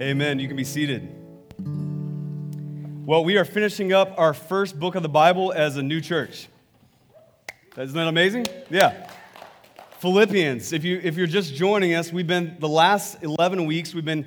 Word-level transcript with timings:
Amen. 0.00 0.38
You 0.38 0.46
can 0.46 0.56
be 0.56 0.62
seated. 0.62 1.12
Well, 3.04 3.24
we 3.24 3.36
are 3.36 3.44
finishing 3.44 3.92
up 3.92 4.14
our 4.16 4.32
first 4.32 4.78
book 4.78 4.94
of 4.94 5.02
the 5.02 5.08
Bible 5.08 5.52
as 5.52 5.76
a 5.76 5.82
new 5.82 6.00
church. 6.00 6.48
Isn't 7.76 7.96
that 7.96 8.06
amazing? 8.06 8.46
Yeah. 8.70 9.10
Philippians. 9.98 10.72
If, 10.72 10.84
you, 10.84 11.00
if 11.02 11.16
you're 11.16 11.26
just 11.26 11.52
joining 11.52 11.94
us, 11.94 12.12
we've 12.12 12.28
been, 12.28 12.56
the 12.60 12.68
last 12.68 13.24
11 13.24 13.66
weeks, 13.66 13.92
we've 13.92 14.04
been 14.04 14.24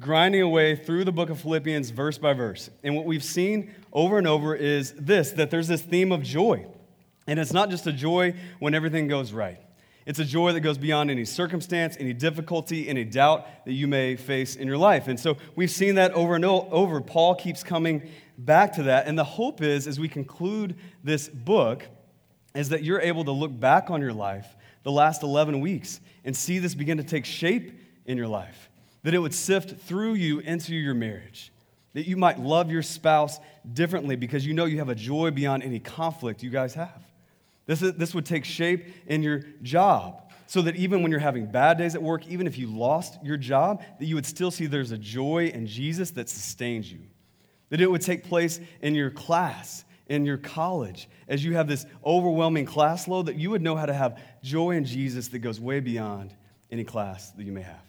grinding 0.00 0.40
away 0.40 0.74
through 0.74 1.04
the 1.04 1.12
book 1.12 1.28
of 1.28 1.38
Philippians 1.38 1.90
verse 1.90 2.16
by 2.16 2.32
verse. 2.32 2.70
And 2.82 2.96
what 2.96 3.04
we've 3.04 3.22
seen 3.22 3.74
over 3.92 4.16
and 4.16 4.26
over 4.26 4.56
is 4.56 4.94
this 4.94 5.32
that 5.32 5.50
there's 5.50 5.68
this 5.68 5.82
theme 5.82 6.12
of 6.12 6.22
joy. 6.22 6.66
And 7.26 7.38
it's 7.38 7.52
not 7.52 7.68
just 7.68 7.86
a 7.86 7.92
joy 7.92 8.36
when 8.58 8.74
everything 8.74 9.08
goes 9.08 9.34
right. 9.34 9.60
It's 10.06 10.18
a 10.18 10.24
joy 10.24 10.52
that 10.52 10.60
goes 10.60 10.76
beyond 10.76 11.10
any 11.10 11.24
circumstance, 11.24 11.96
any 11.98 12.12
difficulty, 12.12 12.88
any 12.88 13.04
doubt 13.04 13.46
that 13.64 13.72
you 13.72 13.86
may 13.86 14.16
face 14.16 14.54
in 14.54 14.68
your 14.68 14.76
life. 14.76 15.08
And 15.08 15.18
so 15.18 15.38
we've 15.56 15.70
seen 15.70 15.94
that 15.94 16.12
over 16.12 16.34
and 16.34 16.44
over. 16.44 17.00
Paul 17.00 17.34
keeps 17.34 17.62
coming 17.62 18.10
back 18.36 18.74
to 18.74 18.84
that. 18.84 19.06
And 19.06 19.18
the 19.18 19.24
hope 19.24 19.62
is, 19.62 19.86
as 19.86 19.98
we 19.98 20.08
conclude 20.08 20.76
this 21.02 21.28
book, 21.28 21.86
is 22.54 22.68
that 22.68 22.84
you're 22.84 23.00
able 23.00 23.24
to 23.24 23.32
look 23.32 23.58
back 23.58 23.90
on 23.90 24.02
your 24.02 24.12
life 24.12 24.56
the 24.82 24.92
last 24.92 25.22
11 25.22 25.60
weeks 25.60 26.00
and 26.24 26.36
see 26.36 26.58
this 26.58 26.74
begin 26.74 26.98
to 26.98 27.04
take 27.04 27.24
shape 27.24 27.80
in 28.04 28.18
your 28.18 28.28
life. 28.28 28.70
That 29.04 29.14
it 29.14 29.18
would 29.18 29.34
sift 29.34 29.80
through 29.80 30.14
you 30.14 30.40
into 30.40 30.74
your 30.74 30.94
marriage. 30.94 31.50
That 31.94 32.06
you 32.06 32.16
might 32.18 32.38
love 32.38 32.70
your 32.70 32.82
spouse 32.82 33.38
differently 33.72 34.16
because 34.16 34.46
you 34.46 34.52
know 34.52 34.66
you 34.66 34.78
have 34.78 34.88
a 34.90 34.94
joy 34.94 35.30
beyond 35.30 35.62
any 35.62 35.80
conflict 35.80 36.42
you 36.42 36.50
guys 36.50 36.74
have. 36.74 37.02
This, 37.66 37.82
is, 37.82 37.94
this 37.94 38.14
would 38.14 38.26
take 38.26 38.44
shape 38.44 38.86
in 39.06 39.22
your 39.22 39.42
job 39.62 40.32
so 40.46 40.62
that 40.62 40.76
even 40.76 41.02
when 41.02 41.10
you're 41.10 41.20
having 41.20 41.46
bad 41.46 41.78
days 41.78 41.94
at 41.94 42.02
work, 42.02 42.26
even 42.28 42.46
if 42.46 42.58
you 42.58 42.66
lost 42.66 43.18
your 43.24 43.36
job, 43.36 43.82
that 43.98 44.04
you 44.04 44.14
would 44.14 44.26
still 44.26 44.50
see 44.50 44.66
there's 44.66 44.92
a 44.92 44.98
joy 44.98 45.50
in 45.52 45.66
Jesus 45.66 46.10
that 46.12 46.28
sustains 46.28 46.92
you. 46.92 47.00
That 47.70 47.80
it 47.80 47.90
would 47.90 48.02
take 48.02 48.24
place 48.24 48.60
in 48.82 48.94
your 48.94 49.10
class, 49.10 49.84
in 50.06 50.26
your 50.26 50.36
college, 50.36 51.08
as 51.28 51.42
you 51.42 51.54
have 51.54 51.66
this 51.66 51.86
overwhelming 52.04 52.66
class 52.66 53.08
load, 53.08 53.26
that 53.26 53.36
you 53.36 53.50
would 53.50 53.62
know 53.62 53.74
how 53.74 53.86
to 53.86 53.94
have 53.94 54.20
joy 54.42 54.72
in 54.72 54.84
Jesus 54.84 55.28
that 55.28 55.38
goes 55.38 55.58
way 55.58 55.80
beyond 55.80 56.34
any 56.70 56.84
class 56.84 57.30
that 57.32 57.44
you 57.44 57.52
may 57.52 57.62
have. 57.62 57.82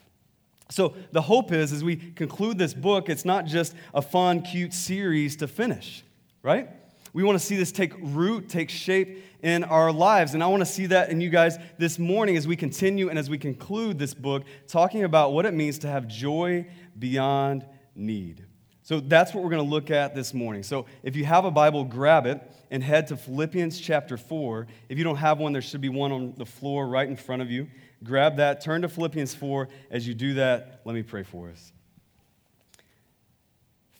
So 0.72 0.96
the 1.12 1.22
hope 1.22 1.52
is, 1.52 1.72
as 1.72 1.84
we 1.84 1.98
conclude 1.98 2.58
this 2.58 2.74
book, 2.74 3.10
it's 3.10 3.26
not 3.26 3.46
just 3.46 3.76
a 3.94 4.02
fun, 4.02 4.42
cute 4.42 4.74
series 4.74 5.36
to 5.38 5.48
finish, 5.48 6.04
right? 6.42 6.70
We 7.16 7.24
want 7.24 7.40
to 7.40 7.46
see 7.46 7.56
this 7.56 7.72
take 7.72 7.94
root, 8.02 8.50
take 8.50 8.70
shape 8.70 9.24
in 9.42 9.64
our 9.64 9.90
lives. 9.90 10.34
And 10.34 10.44
I 10.44 10.48
want 10.48 10.60
to 10.60 10.66
see 10.66 10.88
that 10.88 11.12
in 11.12 11.22
you 11.22 11.30
guys 11.30 11.58
this 11.78 11.98
morning 11.98 12.36
as 12.36 12.46
we 12.46 12.58
continue 12.58 13.08
and 13.08 13.18
as 13.18 13.30
we 13.30 13.38
conclude 13.38 13.98
this 13.98 14.14
book, 14.14 14.44
talking 14.68 15.06
about 15.06 15.32
what 15.32 15.46
it 15.46 15.54
means 15.54 15.80
to 15.80 15.88
have 15.88 16.10
joy 16.10 16.68
beyond 17.00 17.66
need. 17.96 18.44
So 18.84 19.00
that's 19.00 19.34
what 19.34 19.46
we're 19.46 19.50
going 19.50 19.64
to 19.64 19.72
look 19.72 19.92
at 19.92 20.14
this 20.14 20.34
morning. 20.34 20.62
So 20.62 20.88
if 21.04 21.16
you 21.16 21.24
have 21.24 21.46
a 21.46 21.52
Bible, 21.52 21.86
grab 21.86 22.26
it 22.26 22.42
and 22.70 22.84
head 22.84 23.08
to 23.08 23.16
Philippians 23.16 23.80
chapter 23.80 24.18
4. 24.18 24.68
If 24.90 24.98
you 24.98 25.06
don't 25.06 25.16
have 25.16 25.40
one, 25.40 25.54
there 25.54 25.62
should 25.62 25.80
be 25.80 25.88
one 25.88 26.12
on 26.12 26.34
the 26.36 26.46
floor 26.46 26.86
right 26.86 27.08
in 27.08 27.16
front 27.16 27.42
of 27.42 27.50
you. 27.50 27.70
Grab 28.04 28.36
that, 28.36 28.60
turn 28.60 28.82
to 28.82 28.90
Philippians 28.90 29.34
4. 29.34 29.70
As 29.90 30.06
you 30.06 30.16
do 30.16 30.34
that, 30.34 30.82
let 30.84 30.94
me 30.94 31.02
pray 31.02 31.24
for 31.24 31.48
us. 31.48 31.72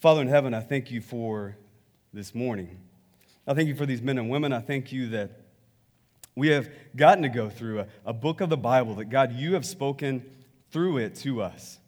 Father 0.02 0.22
in 0.22 0.28
heaven, 0.28 0.54
I 0.54 0.60
thank 0.60 0.92
you 0.92 1.00
for 1.00 1.56
this 2.12 2.36
morning. 2.36 2.78
I 3.48 3.54
thank 3.54 3.68
you 3.68 3.76
for 3.76 3.86
these 3.86 4.02
men 4.02 4.18
and 4.18 4.30
women. 4.30 4.52
I 4.54 4.60
thank 4.60 4.92
you 4.92 5.10
that 5.10 5.32
we 6.36 6.50
have 6.50 6.70
gotten 6.96 7.24
to 7.24 7.30
go 7.30 7.50
through 7.50 7.82
a, 7.82 7.88
a 8.06 8.14
book 8.14 8.42
of 8.42 8.50
the 8.50 8.58
Bible 8.58 8.96
that, 8.96 9.06
God, 9.06 9.34
you 9.34 9.54
have 9.54 9.66
spoken 9.66 10.26
through 10.72 10.98
it 10.98 11.16
to 11.18 11.42
us. 11.42 11.80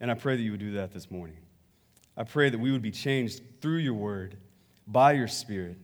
And 0.00 0.10
I 0.10 0.14
pray 0.14 0.36
that 0.36 0.42
you 0.42 0.52
would 0.52 0.60
do 0.60 0.72
that 0.72 0.92
this 0.92 1.10
morning. 1.10 1.36
I 2.16 2.24
pray 2.24 2.48
that 2.48 2.58
we 2.58 2.70
would 2.70 2.82
be 2.82 2.90
changed 2.90 3.42
through 3.60 3.78
your 3.78 3.94
word, 3.94 4.36
by 4.86 5.12
your 5.12 5.28
spirit. 5.28 5.78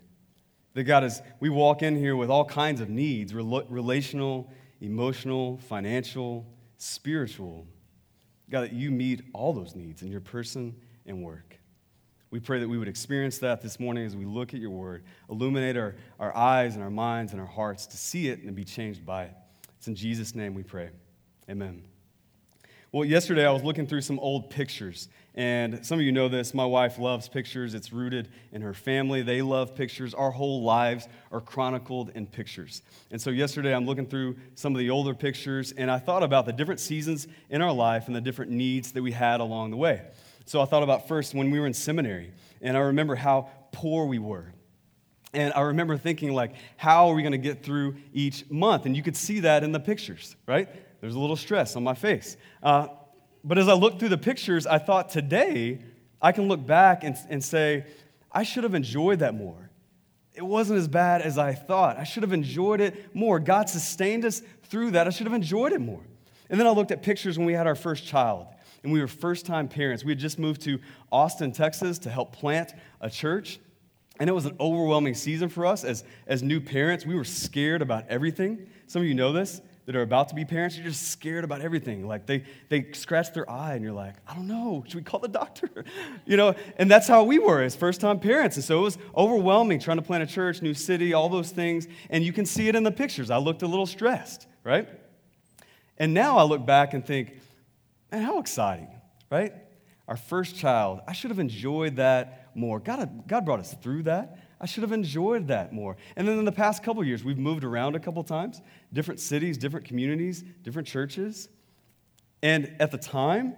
That, 0.74 0.84
God, 0.84 1.04
as 1.04 1.22
we 1.40 1.48
walk 1.48 1.82
in 1.82 1.96
here 1.96 2.14
with 2.14 2.30
all 2.30 2.44
kinds 2.44 2.80
of 2.80 2.88
needs 2.88 3.34
relational, 3.34 4.50
emotional, 4.80 5.58
financial, 5.68 6.46
spiritual, 6.78 7.66
God, 8.48 8.62
that 8.62 8.72
you 8.72 8.90
meet 8.90 9.22
all 9.32 9.52
those 9.52 9.74
needs 9.74 10.02
in 10.02 10.10
your 10.10 10.20
person 10.20 10.76
and 11.06 11.22
work. 11.22 11.58
We 12.30 12.38
pray 12.38 12.60
that 12.60 12.68
we 12.68 12.78
would 12.78 12.88
experience 12.88 13.38
that 13.38 13.60
this 13.60 13.80
morning 13.80 14.06
as 14.06 14.14
we 14.14 14.24
look 14.24 14.54
at 14.54 14.60
your 14.60 14.70
word. 14.70 15.02
Illuminate 15.28 15.76
our, 15.76 15.96
our 16.20 16.36
eyes 16.36 16.74
and 16.74 16.84
our 16.84 16.90
minds 16.90 17.32
and 17.32 17.40
our 17.40 17.46
hearts 17.46 17.86
to 17.86 17.96
see 17.96 18.28
it 18.28 18.42
and 18.42 18.54
be 18.54 18.64
changed 18.64 19.04
by 19.04 19.24
it. 19.24 19.34
It's 19.78 19.88
in 19.88 19.96
Jesus' 19.96 20.34
name 20.34 20.54
we 20.54 20.62
pray. 20.62 20.90
Amen. 21.48 21.82
Well, 22.92 23.04
yesterday 23.04 23.46
I 23.46 23.52
was 23.52 23.62
looking 23.62 23.86
through 23.86 24.00
some 24.00 24.18
old 24.18 24.50
pictures, 24.50 25.08
and 25.36 25.86
some 25.86 26.00
of 26.00 26.04
you 26.04 26.10
know 26.10 26.28
this. 26.28 26.52
My 26.54 26.64
wife 26.64 26.98
loves 26.98 27.28
pictures. 27.28 27.72
It's 27.72 27.92
rooted 27.92 28.28
in 28.50 28.62
her 28.62 28.74
family. 28.74 29.22
They 29.22 29.42
love 29.42 29.76
pictures. 29.76 30.12
Our 30.12 30.32
whole 30.32 30.64
lives 30.64 31.06
are 31.30 31.40
chronicled 31.40 32.10
in 32.16 32.26
pictures. 32.26 32.82
And 33.12 33.20
so, 33.20 33.30
yesterday 33.30 33.74
I'm 33.74 33.86
looking 33.86 34.06
through 34.06 34.36
some 34.56 34.74
of 34.74 34.80
the 34.80 34.90
older 34.90 35.14
pictures, 35.14 35.70
and 35.70 35.88
I 35.88 35.98
thought 36.00 36.24
about 36.24 36.46
the 36.46 36.52
different 36.52 36.80
seasons 36.80 37.28
in 37.48 37.62
our 37.62 37.72
life 37.72 38.08
and 38.08 38.16
the 38.16 38.20
different 38.20 38.50
needs 38.50 38.90
that 38.92 39.02
we 39.02 39.12
had 39.12 39.40
along 39.40 39.70
the 39.70 39.76
way. 39.76 40.02
So 40.50 40.60
I 40.60 40.64
thought 40.64 40.82
about 40.82 41.06
first 41.06 41.32
when 41.32 41.52
we 41.52 41.60
were 41.60 41.66
in 41.68 41.74
seminary, 41.74 42.32
and 42.60 42.76
I 42.76 42.80
remember 42.80 43.14
how 43.14 43.50
poor 43.70 44.06
we 44.06 44.18
were. 44.18 44.52
And 45.32 45.52
I 45.54 45.60
remember 45.60 45.96
thinking, 45.96 46.34
like, 46.34 46.54
how 46.76 47.06
are 47.06 47.14
we 47.14 47.22
going 47.22 47.30
to 47.30 47.38
get 47.38 47.62
through 47.62 47.94
each 48.12 48.50
month? 48.50 48.84
And 48.84 48.96
you 48.96 49.02
could 49.04 49.16
see 49.16 49.38
that 49.40 49.62
in 49.62 49.70
the 49.70 49.78
pictures, 49.78 50.34
right? 50.48 50.68
There's 51.00 51.14
a 51.14 51.20
little 51.20 51.36
stress 51.36 51.76
on 51.76 51.84
my 51.84 51.94
face. 51.94 52.36
Uh, 52.64 52.88
but 53.44 53.58
as 53.58 53.68
I 53.68 53.74
looked 53.74 54.00
through 54.00 54.08
the 54.08 54.18
pictures, 54.18 54.66
I 54.66 54.78
thought 54.78 55.10
today 55.10 55.84
I 56.20 56.32
can 56.32 56.48
look 56.48 56.66
back 56.66 57.04
and, 57.04 57.16
and 57.28 57.44
say, 57.44 57.86
I 58.32 58.42
should 58.42 58.64
have 58.64 58.74
enjoyed 58.74 59.20
that 59.20 59.36
more. 59.36 59.70
It 60.34 60.42
wasn't 60.42 60.80
as 60.80 60.88
bad 60.88 61.22
as 61.22 61.38
I 61.38 61.54
thought. 61.54 61.96
I 61.96 62.02
should 62.02 62.24
have 62.24 62.32
enjoyed 62.32 62.80
it 62.80 63.14
more. 63.14 63.38
God 63.38 63.68
sustained 63.68 64.24
us 64.24 64.42
through 64.64 64.90
that. 64.90 65.06
I 65.06 65.10
should 65.10 65.28
have 65.28 65.34
enjoyed 65.34 65.72
it 65.72 65.80
more. 65.80 66.02
And 66.48 66.58
then 66.58 66.66
I 66.66 66.70
looked 66.70 66.90
at 66.90 67.04
pictures 67.04 67.38
when 67.38 67.46
we 67.46 67.52
had 67.52 67.68
our 67.68 67.76
first 67.76 68.04
child 68.04 68.48
and 68.82 68.92
we 68.92 69.00
were 69.00 69.08
first 69.08 69.46
time 69.46 69.68
parents. 69.68 70.04
We 70.04 70.12
had 70.12 70.18
just 70.18 70.38
moved 70.38 70.62
to 70.62 70.78
Austin, 71.12 71.52
Texas 71.52 71.98
to 72.00 72.10
help 72.10 72.32
plant 72.32 72.72
a 73.00 73.10
church. 73.10 73.60
And 74.18 74.28
it 74.28 74.32
was 74.32 74.44
an 74.44 74.56
overwhelming 74.60 75.14
season 75.14 75.48
for 75.48 75.66
us 75.66 75.82
as, 75.84 76.04
as 76.26 76.42
new 76.42 76.60
parents. 76.60 77.06
We 77.06 77.14
were 77.14 77.24
scared 77.24 77.82
about 77.82 78.06
everything. 78.08 78.68
Some 78.86 79.02
of 79.02 79.08
you 79.08 79.14
know 79.14 79.32
this 79.32 79.60
that 79.86 79.96
are 79.96 80.02
about 80.02 80.28
to 80.28 80.34
be 80.34 80.44
parents, 80.44 80.76
you're 80.76 80.86
just 80.86 81.08
scared 81.08 81.42
about 81.42 81.62
everything. 81.62 82.06
Like 82.06 82.26
they, 82.26 82.44
they 82.68 82.92
scratch 82.92 83.32
their 83.32 83.48
eye 83.50 83.74
and 83.74 83.82
you're 83.82 83.94
like, 83.94 84.14
I 84.28 84.34
don't 84.34 84.46
know, 84.46 84.84
should 84.86 84.94
we 84.94 85.02
call 85.02 85.20
the 85.20 85.28
doctor? 85.28 85.68
you 86.26 86.36
know, 86.36 86.54
and 86.76 86.90
that's 86.90 87.08
how 87.08 87.24
we 87.24 87.38
were 87.38 87.62
as 87.62 87.74
first 87.74 88.00
time 88.00 88.20
parents. 88.20 88.56
And 88.56 88.64
so 88.64 88.78
it 88.78 88.82
was 88.82 88.98
overwhelming 89.16 89.80
trying 89.80 89.96
to 89.96 90.02
plant 90.02 90.22
a 90.22 90.26
church, 90.26 90.62
new 90.62 90.74
city, 90.74 91.12
all 91.12 91.28
those 91.28 91.50
things. 91.50 91.88
And 92.08 92.22
you 92.22 92.32
can 92.32 92.46
see 92.46 92.68
it 92.68 92.76
in 92.76 92.84
the 92.84 92.92
pictures. 92.92 93.30
I 93.30 93.38
looked 93.38 93.62
a 93.62 93.66
little 93.66 93.86
stressed, 93.86 94.46
right? 94.62 94.88
And 95.96 96.14
now 96.14 96.36
I 96.36 96.44
look 96.44 96.64
back 96.64 96.94
and 96.94 97.04
think, 97.04 97.40
Man, 98.10 98.22
how 98.22 98.38
exciting, 98.38 98.88
right? 99.30 99.52
Our 100.08 100.16
first 100.16 100.56
child. 100.56 101.00
I 101.06 101.12
should 101.12 101.30
have 101.30 101.38
enjoyed 101.38 101.96
that 101.96 102.50
more. 102.54 102.80
God, 102.80 103.26
God 103.26 103.44
brought 103.44 103.60
us 103.60 103.74
through 103.74 104.04
that. 104.04 104.38
I 104.60 104.66
should 104.66 104.82
have 104.82 104.92
enjoyed 104.92 105.48
that 105.48 105.72
more. 105.72 105.96
And 106.16 106.26
then 106.28 106.38
in 106.38 106.44
the 106.44 106.52
past 106.52 106.82
couple 106.82 107.02
years, 107.04 107.24
we've 107.24 107.38
moved 107.38 107.64
around 107.64 107.94
a 107.94 108.00
couple 108.00 108.22
times, 108.24 108.60
different 108.92 109.20
cities, 109.20 109.56
different 109.56 109.86
communities, 109.86 110.44
different 110.62 110.86
churches. 110.86 111.48
And 112.42 112.74
at 112.80 112.90
the 112.90 112.98
time, 112.98 113.56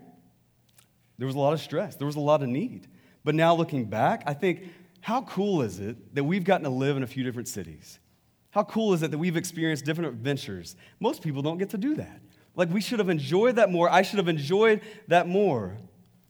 there 1.18 1.26
was 1.26 1.34
a 1.34 1.38
lot 1.38 1.52
of 1.52 1.60
stress, 1.60 1.96
there 1.96 2.06
was 2.06 2.16
a 2.16 2.20
lot 2.20 2.42
of 2.42 2.48
need. 2.48 2.88
But 3.24 3.34
now 3.34 3.54
looking 3.54 3.86
back, 3.86 4.22
I 4.26 4.34
think, 4.34 4.64
how 5.00 5.22
cool 5.22 5.62
is 5.62 5.80
it 5.80 6.14
that 6.14 6.24
we've 6.24 6.44
gotten 6.44 6.64
to 6.64 6.70
live 6.70 6.96
in 6.96 7.02
a 7.02 7.06
few 7.06 7.24
different 7.24 7.48
cities? 7.48 7.98
How 8.50 8.62
cool 8.64 8.92
is 8.92 9.02
it 9.02 9.10
that 9.10 9.18
we've 9.18 9.36
experienced 9.36 9.84
different 9.84 10.10
adventures? 10.10 10.76
Most 11.00 11.22
people 11.22 11.42
don't 11.42 11.58
get 11.58 11.70
to 11.70 11.78
do 11.78 11.94
that. 11.96 12.20
Like, 12.54 12.70
we 12.70 12.80
should 12.80 12.98
have 12.98 13.08
enjoyed 13.08 13.56
that 13.56 13.70
more. 13.70 13.90
I 13.90 14.02
should 14.02 14.18
have 14.18 14.28
enjoyed 14.28 14.82
that 15.08 15.26
more. 15.26 15.76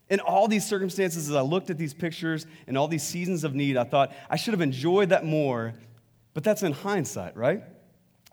In 0.09 0.19
all 0.19 0.47
these 0.47 0.65
circumstances, 0.65 1.29
as 1.29 1.35
I 1.35 1.41
looked 1.41 1.69
at 1.69 1.77
these 1.77 1.93
pictures 1.93 2.45
and 2.67 2.77
all 2.77 2.87
these 2.87 3.03
seasons 3.03 3.43
of 3.43 3.55
need, 3.55 3.77
I 3.77 3.83
thought, 3.83 4.13
I 4.29 4.35
should 4.35 4.53
have 4.53 4.61
enjoyed 4.61 5.09
that 5.09 5.25
more. 5.25 5.73
But 6.33 6.43
that's 6.43 6.63
in 6.63 6.71
hindsight, 6.71 7.35
right? 7.35 7.63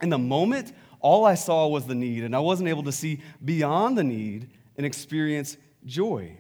In 0.03 0.09
the 0.09 0.19
moment, 0.19 0.73
all 1.01 1.25
I 1.25 1.35
saw 1.35 1.67
was 1.69 1.87
the 1.87 1.95
need, 1.95 2.25
and 2.25 2.35
I 2.37 2.39
wasn't 2.39 2.69
able 2.69 2.83
to 2.85 2.93
see 2.93 3.21
beyond 3.45 3.97
the 3.99 4.05
need 4.05 4.51
and 4.77 4.87
experience 4.87 5.57
joy. 5.85 6.37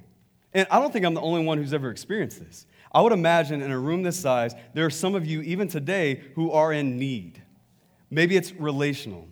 And 0.53 0.67
I 0.71 0.79
don't 0.79 0.93
think 0.93 1.05
I'm 1.05 1.15
the 1.15 1.21
only 1.21 1.45
one 1.45 1.59
who's 1.59 1.75
ever 1.75 1.91
experienced 1.91 2.41
this. 2.41 2.67
I 2.93 3.01
would 3.01 3.13
imagine 3.13 3.63
in 3.63 3.71
a 3.71 3.79
room 3.79 4.03
this 4.03 4.19
size, 4.19 4.55
there 4.75 4.85
are 4.85 4.91
some 4.91 5.15
of 5.15 5.27
you, 5.27 5.43
even 5.43 5.69
today, 5.69 6.23
who 6.35 6.51
are 6.51 6.73
in 6.73 6.99
need. 6.99 7.41
Maybe 8.11 8.37
it's 8.37 8.53
relational, 8.53 9.29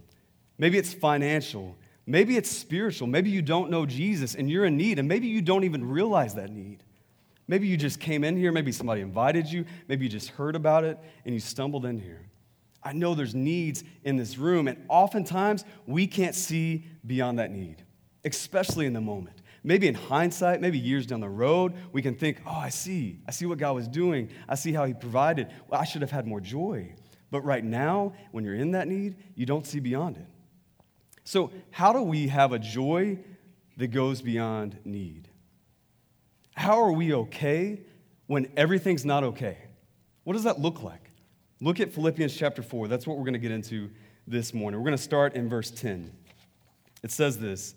maybe 0.58 0.78
it's 0.78 0.94
financial, 0.94 1.76
Maybe 2.08 2.38
it's 2.38 2.50
spiritual. 2.50 3.06
Maybe 3.06 3.28
you 3.28 3.42
don't 3.42 3.70
know 3.70 3.84
Jesus 3.84 4.34
and 4.34 4.50
you're 4.50 4.64
in 4.64 4.78
need, 4.78 4.98
and 4.98 5.06
maybe 5.06 5.26
you 5.26 5.42
don't 5.42 5.64
even 5.64 5.86
realize 5.86 6.36
that 6.36 6.48
need. 6.48 6.82
Maybe 7.46 7.66
you 7.66 7.76
just 7.76 8.00
came 8.00 8.24
in 8.24 8.34
here, 8.34 8.50
maybe 8.50 8.72
somebody 8.72 9.02
invited 9.02 9.46
you, 9.46 9.66
maybe 9.88 10.06
you 10.06 10.10
just 10.10 10.30
heard 10.30 10.56
about 10.56 10.84
it 10.84 10.98
and 11.26 11.34
you 11.34 11.40
stumbled 11.40 11.84
in 11.84 11.98
here. 11.98 12.24
I 12.82 12.94
know 12.94 13.14
there's 13.14 13.34
needs 13.34 13.84
in 14.04 14.16
this 14.16 14.38
room, 14.38 14.68
and 14.68 14.82
oftentimes 14.88 15.66
we 15.86 16.06
can't 16.06 16.34
see 16.34 16.86
beyond 17.06 17.40
that 17.40 17.50
need, 17.50 17.82
especially 18.24 18.86
in 18.86 18.94
the 18.94 19.02
moment. 19.02 19.42
Maybe 19.62 19.86
in 19.86 19.94
hindsight, 19.94 20.62
maybe 20.62 20.78
years 20.78 21.04
down 21.04 21.20
the 21.20 21.28
road, 21.28 21.74
we 21.92 22.00
can 22.00 22.14
think, 22.14 22.40
oh, 22.46 22.56
I 22.56 22.70
see. 22.70 23.20
I 23.28 23.32
see 23.32 23.44
what 23.44 23.58
God 23.58 23.74
was 23.74 23.86
doing. 23.86 24.30
I 24.48 24.54
see 24.54 24.72
how 24.72 24.86
He 24.86 24.94
provided. 24.94 25.48
Well, 25.68 25.78
I 25.78 25.84
should 25.84 26.00
have 26.00 26.10
had 26.10 26.26
more 26.26 26.40
joy. 26.40 26.94
But 27.30 27.44
right 27.44 27.64
now, 27.64 28.14
when 28.30 28.44
you're 28.44 28.54
in 28.54 28.70
that 28.70 28.88
need, 28.88 29.16
you 29.34 29.44
don't 29.44 29.66
see 29.66 29.80
beyond 29.80 30.16
it. 30.16 30.26
So, 31.28 31.50
how 31.70 31.92
do 31.92 32.00
we 32.00 32.28
have 32.28 32.54
a 32.54 32.58
joy 32.58 33.18
that 33.76 33.88
goes 33.88 34.22
beyond 34.22 34.78
need? 34.86 35.28
How 36.54 36.80
are 36.80 36.92
we 36.92 37.12
okay 37.12 37.82
when 38.28 38.50
everything's 38.56 39.04
not 39.04 39.24
okay? 39.24 39.58
What 40.24 40.32
does 40.32 40.44
that 40.44 40.58
look 40.58 40.82
like? 40.82 41.10
Look 41.60 41.80
at 41.80 41.92
Philippians 41.92 42.34
chapter 42.34 42.62
4. 42.62 42.88
That's 42.88 43.06
what 43.06 43.18
we're 43.18 43.24
going 43.24 43.34
to 43.34 43.38
get 43.38 43.50
into 43.50 43.90
this 44.26 44.54
morning. 44.54 44.80
We're 44.80 44.86
going 44.86 44.96
to 44.96 45.02
start 45.02 45.34
in 45.34 45.50
verse 45.50 45.70
10. 45.70 46.10
It 47.02 47.10
says 47.10 47.38
this 47.38 47.74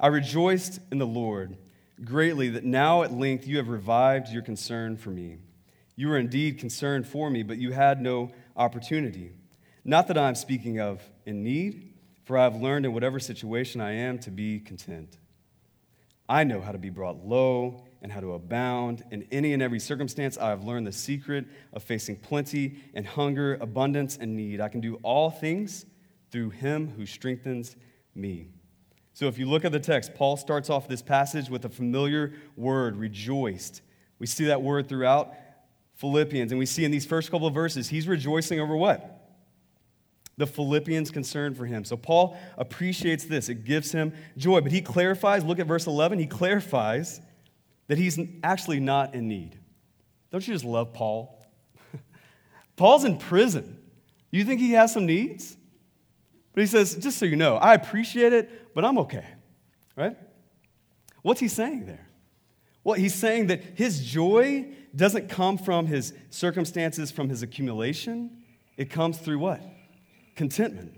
I 0.00 0.06
rejoiced 0.06 0.80
in 0.90 0.96
the 0.96 1.06
Lord 1.06 1.58
greatly 2.06 2.48
that 2.48 2.64
now 2.64 3.02
at 3.02 3.12
length 3.12 3.46
you 3.46 3.58
have 3.58 3.68
revived 3.68 4.30
your 4.30 4.40
concern 4.40 4.96
for 4.96 5.10
me. 5.10 5.36
You 5.94 6.08
were 6.08 6.16
indeed 6.16 6.58
concerned 6.58 7.06
for 7.06 7.28
me, 7.28 7.42
but 7.42 7.58
you 7.58 7.72
had 7.72 8.00
no 8.00 8.30
opportunity. 8.56 9.32
Not 9.84 10.06
that 10.08 10.16
I 10.16 10.26
am 10.26 10.34
speaking 10.34 10.80
of 10.80 11.02
in 11.26 11.42
need, 11.44 11.93
for 12.24 12.38
I 12.38 12.44
have 12.44 12.56
learned 12.56 12.86
in 12.86 12.92
whatever 12.92 13.20
situation 13.20 13.80
I 13.80 13.92
am 13.92 14.18
to 14.20 14.30
be 14.30 14.60
content. 14.60 15.18
I 16.28 16.44
know 16.44 16.60
how 16.60 16.72
to 16.72 16.78
be 16.78 16.90
brought 16.90 17.24
low 17.24 17.84
and 18.00 18.10
how 18.10 18.20
to 18.20 18.32
abound. 18.32 19.04
In 19.10 19.26
any 19.30 19.52
and 19.52 19.62
every 19.62 19.78
circumstance, 19.78 20.38
I 20.38 20.48
have 20.48 20.64
learned 20.64 20.86
the 20.86 20.92
secret 20.92 21.46
of 21.72 21.82
facing 21.82 22.16
plenty 22.16 22.78
and 22.94 23.06
hunger, 23.06 23.54
abundance 23.60 24.16
and 24.16 24.34
need. 24.36 24.60
I 24.60 24.68
can 24.68 24.80
do 24.80 24.98
all 25.02 25.30
things 25.30 25.84
through 26.30 26.50
him 26.50 26.88
who 26.96 27.04
strengthens 27.04 27.76
me. 28.14 28.48
So 29.12 29.26
if 29.26 29.38
you 29.38 29.48
look 29.48 29.64
at 29.64 29.72
the 29.72 29.80
text, 29.80 30.14
Paul 30.14 30.36
starts 30.36 30.70
off 30.70 30.88
this 30.88 31.02
passage 31.02 31.48
with 31.48 31.64
a 31.64 31.68
familiar 31.68 32.32
word, 32.56 32.96
rejoiced. 32.96 33.82
We 34.18 34.26
see 34.26 34.46
that 34.46 34.62
word 34.62 34.88
throughout 34.88 35.34
Philippians, 35.94 36.50
and 36.50 36.58
we 36.58 36.66
see 36.66 36.84
in 36.84 36.90
these 36.90 37.06
first 37.06 37.30
couple 37.30 37.46
of 37.46 37.54
verses, 37.54 37.88
he's 37.88 38.08
rejoicing 38.08 38.60
over 38.60 38.76
what? 38.76 39.23
The 40.36 40.46
Philippians' 40.46 41.10
concern 41.10 41.54
for 41.54 41.66
him. 41.66 41.84
So 41.84 41.96
Paul 41.96 42.36
appreciates 42.58 43.24
this. 43.24 43.48
It 43.48 43.64
gives 43.64 43.92
him 43.92 44.12
joy. 44.36 44.60
But 44.60 44.72
he 44.72 44.80
clarifies, 44.80 45.44
look 45.44 45.58
at 45.58 45.66
verse 45.66 45.86
11, 45.86 46.18
he 46.18 46.26
clarifies 46.26 47.20
that 47.86 47.98
he's 47.98 48.18
actually 48.42 48.80
not 48.80 49.14
in 49.14 49.28
need. 49.28 49.58
Don't 50.32 50.46
you 50.46 50.54
just 50.54 50.64
love 50.64 50.92
Paul? 50.92 51.46
Paul's 52.76 53.04
in 53.04 53.18
prison. 53.18 53.78
You 54.30 54.44
think 54.44 54.60
he 54.60 54.72
has 54.72 54.92
some 54.92 55.06
needs? 55.06 55.56
But 56.54 56.62
he 56.62 56.66
says, 56.66 56.96
just 56.96 57.18
so 57.18 57.26
you 57.26 57.36
know, 57.36 57.56
I 57.56 57.74
appreciate 57.74 58.32
it, 58.32 58.74
but 58.74 58.84
I'm 58.84 58.98
okay. 58.98 59.26
Right? 59.96 60.16
What's 61.22 61.40
he 61.40 61.48
saying 61.48 61.86
there? 61.86 62.08
Well, 62.82 62.98
he's 62.98 63.14
saying 63.14 63.46
that 63.46 63.62
his 63.76 64.04
joy 64.04 64.66
doesn't 64.94 65.28
come 65.28 65.56
from 65.56 65.86
his 65.86 66.12
circumstances, 66.30 67.10
from 67.10 67.28
his 67.28 67.42
accumulation. 67.42 68.42
It 68.76 68.90
comes 68.90 69.18
through 69.18 69.38
what? 69.38 69.62
Contentment. 70.34 70.92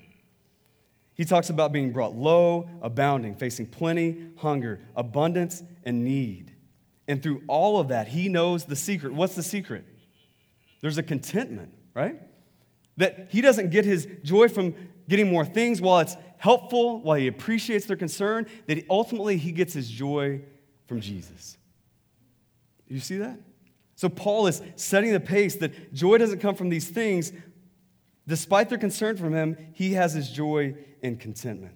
He 1.15 1.25
talks 1.25 1.49
about 1.49 1.73
being 1.73 1.93
brought 1.93 2.15
low, 2.15 2.69
abounding, 2.83 3.35
facing 3.37 3.67
plenty, 3.67 4.29
hunger, 4.37 4.81
abundance, 4.95 5.63
and 5.85 6.05
need. 6.05 6.53
And 7.09 7.23
through 7.23 7.43
all 7.49 7.81
of 7.81 7.89
that, 7.89 8.09
he 8.09 8.29
knows 8.29 8.65
the 8.65 8.77
secret. 8.77 9.15
What's 9.15 9.35
the 9.35 9.43
secret? 9.43 9.85
There's 10.83 10.99
a 10.99 11.03
contentment, 11.03 11.73
right? 11.95 12.21
That 12.99 13.29
he 13.31 13.41
doesn't 13.41 13.71
get 13.71 13.85
his 13.85 14.07
joy 14.23 14.49
from 14.49 14.75
getting 15.09 15.31
more 15.31 15.45
things 15.45 15.81
while 15.81 16.01
it's 16.01 16.17
helpful, 16.39 17.01
while 17.01 17.17
he 17.17 17.29
appreciates 17.29 17.87
their 17.87 17.97
concern, 17.97 18.47
that 18.67 18.85
ultimately 18.91 19.39
he 19.39 19.53
gets 19.53 19.73
his 19.73 19.89
joy 19.89 20.43
from 20.87 21.01
Jesus. 21.01 21.57
You 22.89 23.01
see 23.01 23.17
that? 23.19 23.39
So 23.95 24.11
Paul 24.11 24.47
is 24.47 24.61
setting 24.77 25.13
the 25.13 25.21
pace 25.21 25.57
that 25.57 25.95
joy 25.95 26.19
doesn't 26.19 26.41
come 26.41 26.55
from 26.55 26.69
these 26.69 26.89
things. 26.89 27.33
Despite 28.29 28.69
their 28.69 28.79
concern 28.79 29.17
from 29.17 29.33
him, 29.35 29.57
he 29.73 29.93
has 29.93 30.13
his 30.13 30.31
joy 30.31 30.75
and 31.03 31.19
contentment. 31.19 31.75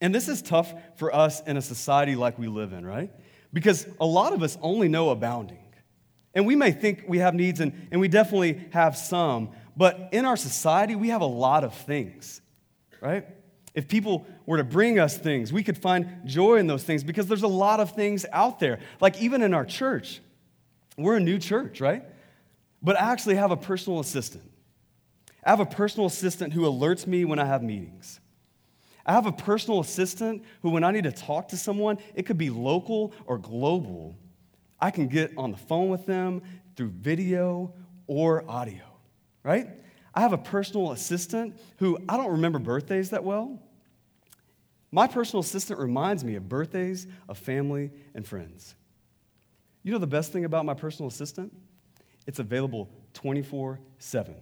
And 0.00 0.14
this 0.14 0.28
is 0.28 0.42
tough 0.42 0.72
for 0.96 1.14
us 1.14 1.40
in 1.42 1.56
a 1.56 1.62
society 1.62 2.14
like 2.14 2.38
we 2.38 2.48
live 2.48 2.72
in, 2.72 2.84
right? 2.84 3.10
Because 3.52 3.86
a 4.00 4.06
lot 4.06 4.32
of 4.32 4.42
us 4.42 4.58
only 4.60 4.88
know 4.88 5.10
abounding. 5.10 5.58
And 6.34 6.46
we 6.46 6.54
may 6.54 6.70
think 6.70 7.04
we 7.08 7.18
have 7.18 7.34
needs, 7.34 7.60
and, 7.60 7.88
and 7.90 8.00
we 8.00 8.08
definitely 8.08 8.68
have 8.72 8.96
some, 8.96 9.50
but 9.76 10.10
in 10.12 10.26
our 10.26 10.36
society, 10.36 10.94
we 10.94 11.08
have 11.08 11.22
a 11.22 11.26
lot 11.26 11.64
of 11.64 11.74
things, 11.74 12.42
right? 13.00 13.26
If 13.74 13.88
people 13.88 14.26
were 14.44 14.58
to 14.58 14.64
bring 14.64 14.98
us 14.98 15.16
things, 15.16 15.52
we 15.52 15.62
could 15.62 15.78
find 15.78 16.20
joy 16.26 16.56
in 16.56 16.66
those 16.66 16.82
things 16.82 17.02
because 17.02 17.26
there's 17.26 17.42
a 17.42 17.48
lot 17.48 17.80
of 17.80 17.92
things 17.92 18.26
out 18.32 18.60
there. 18.60 18.80
Like 19.00 19.20
even 19.20 19.42
in 19.42 19.54
our 19.54 19.64
church, 19.64 20.20
we're 20.96 21.16
a 21.16 21.20
new 21.20 21.38
church, 21.38 21.80
right? 21.80 22.04
But 22.82 23.00
I 23.00 23.12
actually 23.12 23.36
have 23.36 23.50
a 23.50 23.56
personal 23.56 24.00
assistant. 24.00 24.44
I 25.46 25.50
have 25.50 25.60
a 25.60 25.66
personal 25.66 26.08
assistant 26.08 26.52
who 26.52 26.62
alerts 26.62 27.06
me 27.06 27.24
when 27.24 27.38
I 27.38 27.44
have 27.44 27.62
meetings. 27.62 28.18
I 29.06 29.12
have 29.12 29.26
a 29.26 29.32
personal 29.32 29.78
assistant 29.78 30.44
who, 30.60 30.70
when 30.70 30.82
I 30.82 30.90
need 30.90 31.04
to 31.04 31.12
talk 31.12 31.48
to 31.48 31.56
someone, 31.56 31.98
it 32.16 32.24
could 32.26 32.36
be 32.36 32.50
local 32.50 33.14
or 33.26 33.38
global, 33.38 34.18
I 34.80 34.90
can 34.90 35.06
get 35.06 35.32
on 35.36 35.52
the 35.52 35.56
phone 35.56 35.88
with 35.88 36.04
them 36.04 36.42
through 36.74 36.88
video 36.88 37.72
or 38.08 38.44
audio, 38.50 38.82
right? 39.44 39.68
I 40.12 40.20
have 40.20 40.32
a 40.32 40.38
personal 40.38 40.90
assistant 40.90 41.56
who 41.78 41.96
I 42.08 42.16
don't 42.16 42.32
remember 42.32 42.58
birthdays 42.58 43.10
that 43.10 43.22
well. 43.22 43.62
My 44.90 45.06
personal 45.06 45.42
assistant 45.42 45.78
reminds 45.78 46.24
me 46.24 46.34
of 46.34 46.48
birthdays, 46.48 47.06
of 47.28 47.38
family, 47.38 47.92
and 48.14 48.26
friends. 48.26 48.74
You 49.84 49.92
know 49.92 49.98
the 49.98 50.06
best 50.08 50.32
thing 50.32 50.44
about 50.44 50.64
my 50.64 50.74
personal 50.74 51.08
assistant? 51.08 51.56
It's 52.26 52.40
available 52.40 52.90
24 53.14 53.78
7. 53.98 54.34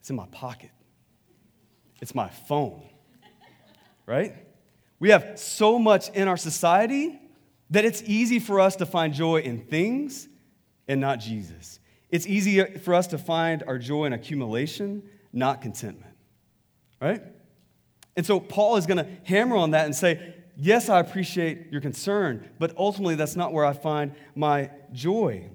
It's 0.00 0.10
in 0.10 0.16
my 0.16 0.26
pocket, 0.26 0.70
it's 2.00 2.14
my 2.14 2.28
phone, 2.28 2.82
right? 4.06 4.34
We 4.98 5.10
have 5.10 5.38
so 5.38 5.78
much 5.78 6.10
in 6.10 6.28
our 6.28 6.36
society 6.36 7.20
that 7.70 7.84
it's 7.84 8.02
easy 8.04 8.38
for 8.38 8.60
us 8.60 8.76
to 8.76 8.86
find 8.86 9.14
joy 9.14 9.40
in 9.40 9.60
things 9.60 10.28
and 10.88 11.00
not 11.00 11.20
Jesus. 11.20 11.78
It's 12.10 12.26
easy 12.26 12.64
for 12.64 12.94
us 12.94 13.06
to 13.08 13.18
find 13.18 13.62
our 13.66 13.78
joy 13.78 14.06
in 14.06 14.12
accumulation, 14.12 15.02
not 15.32 15.62
contentment, 15.62 16.14
right? 17.00 17.22
And 18.16 18.26
so 18.26 18.40
Paul 18.40 18.76
is 18.76 18.86
going 18.86 18.98
to 18.98 19.08
hammer 19.24 19.56
on 19.56 19.70
that 19.70 19.84
and 19.84 19.94
say, 19.94 20.34
yes, 20.56 20.88
I 20.88 20.98
appreciate 20.98 21.70
your 21.70 21.80
concern, 21.80 22.48
but 22.58 22.76
ultimately 22.76 23.14
that's 23.14 23.36
not 23.36 23.52
where 23.52 23.64
I 23.64 23.72
find 23.72 24.14
my 24.34 24.70
joy. 24.92 25.48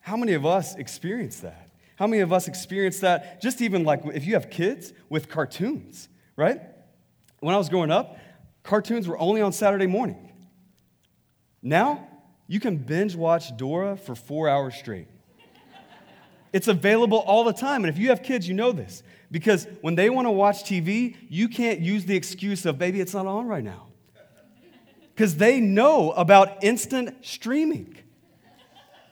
How 0.00 0.16
many 0.16 0.32
of 0.34 0.46
us 0.46 0.76
experience 0.76 1.40
that? 1.40 1.61
How 2.02 2.08
many 2.08 2.22
of 2.22 2.32
us 2.32 2.48
experience 2.48 2.98
that 2.98 3.40
just 3.40 3.62
even 3.62 3.84
like 3.84 4.04
if 4.06 4.26
you 4.26 4.34
have 4.34 4.50
kids 4.50 4.92
with 5.08 5.28
cartoons, 5.28 6.08
right? 6.34 6.60
When 7.38 7.54
I 7.54 7.58
was 7.58 7.68
growing 7.68 7.92
up, 7.92 8.18
cartoons 8.64 9.06
were 9.06 9.16
only 9.20 9.40
on 9.40 9.52
Saturday 9.52 9.86
morning. 9.86 10.32
Now, 11.62 12.08
you 12.48 12.58
can 12.58 12.76
binge 12.78 13.14
watch 13.14 13.56
Dora 13.56 13.96
for 13.96 14.16
four 14.16 14.48
hours 14.48 14.74
straight. 14.74 15.06
It's 16.52 16.66
available 16.66 17.18
all 17.18 17.44
the 17.44 17.52
time. 17.52 17.84
And 17.84 17.88
if 17.88 17.98
you 17.98 18.08
have 18.08 18.24
kids, 18.24 18.48
you 18.48 18.54
know 18.54 18.72
this. 18.72 19.04
Because 19.30 19.68
when 19.80 19.94
they 19.94 20.10
want 20.10 20.26
to 20.26 20.32
watch 20.32 20.64
TV, 20.64 21.16
you 21.28 21.48
can't 21.48 21.78
use 21.78 22.04
the 22.04 22.16
excuse 22.16 22.66
of, 22.66 22.78
baby, 22.78 23.00
it's 23.00 23.14
not 23.14 23.28
on 23.28 23.46
right 23.46 23.62
now. 23.62 23.86
Because 25.14 25.36
they 25.36 25.60
know 25.60 26.10
about 26.10 26.64
instant 26.64 27.24
streaming. 27.24 28.01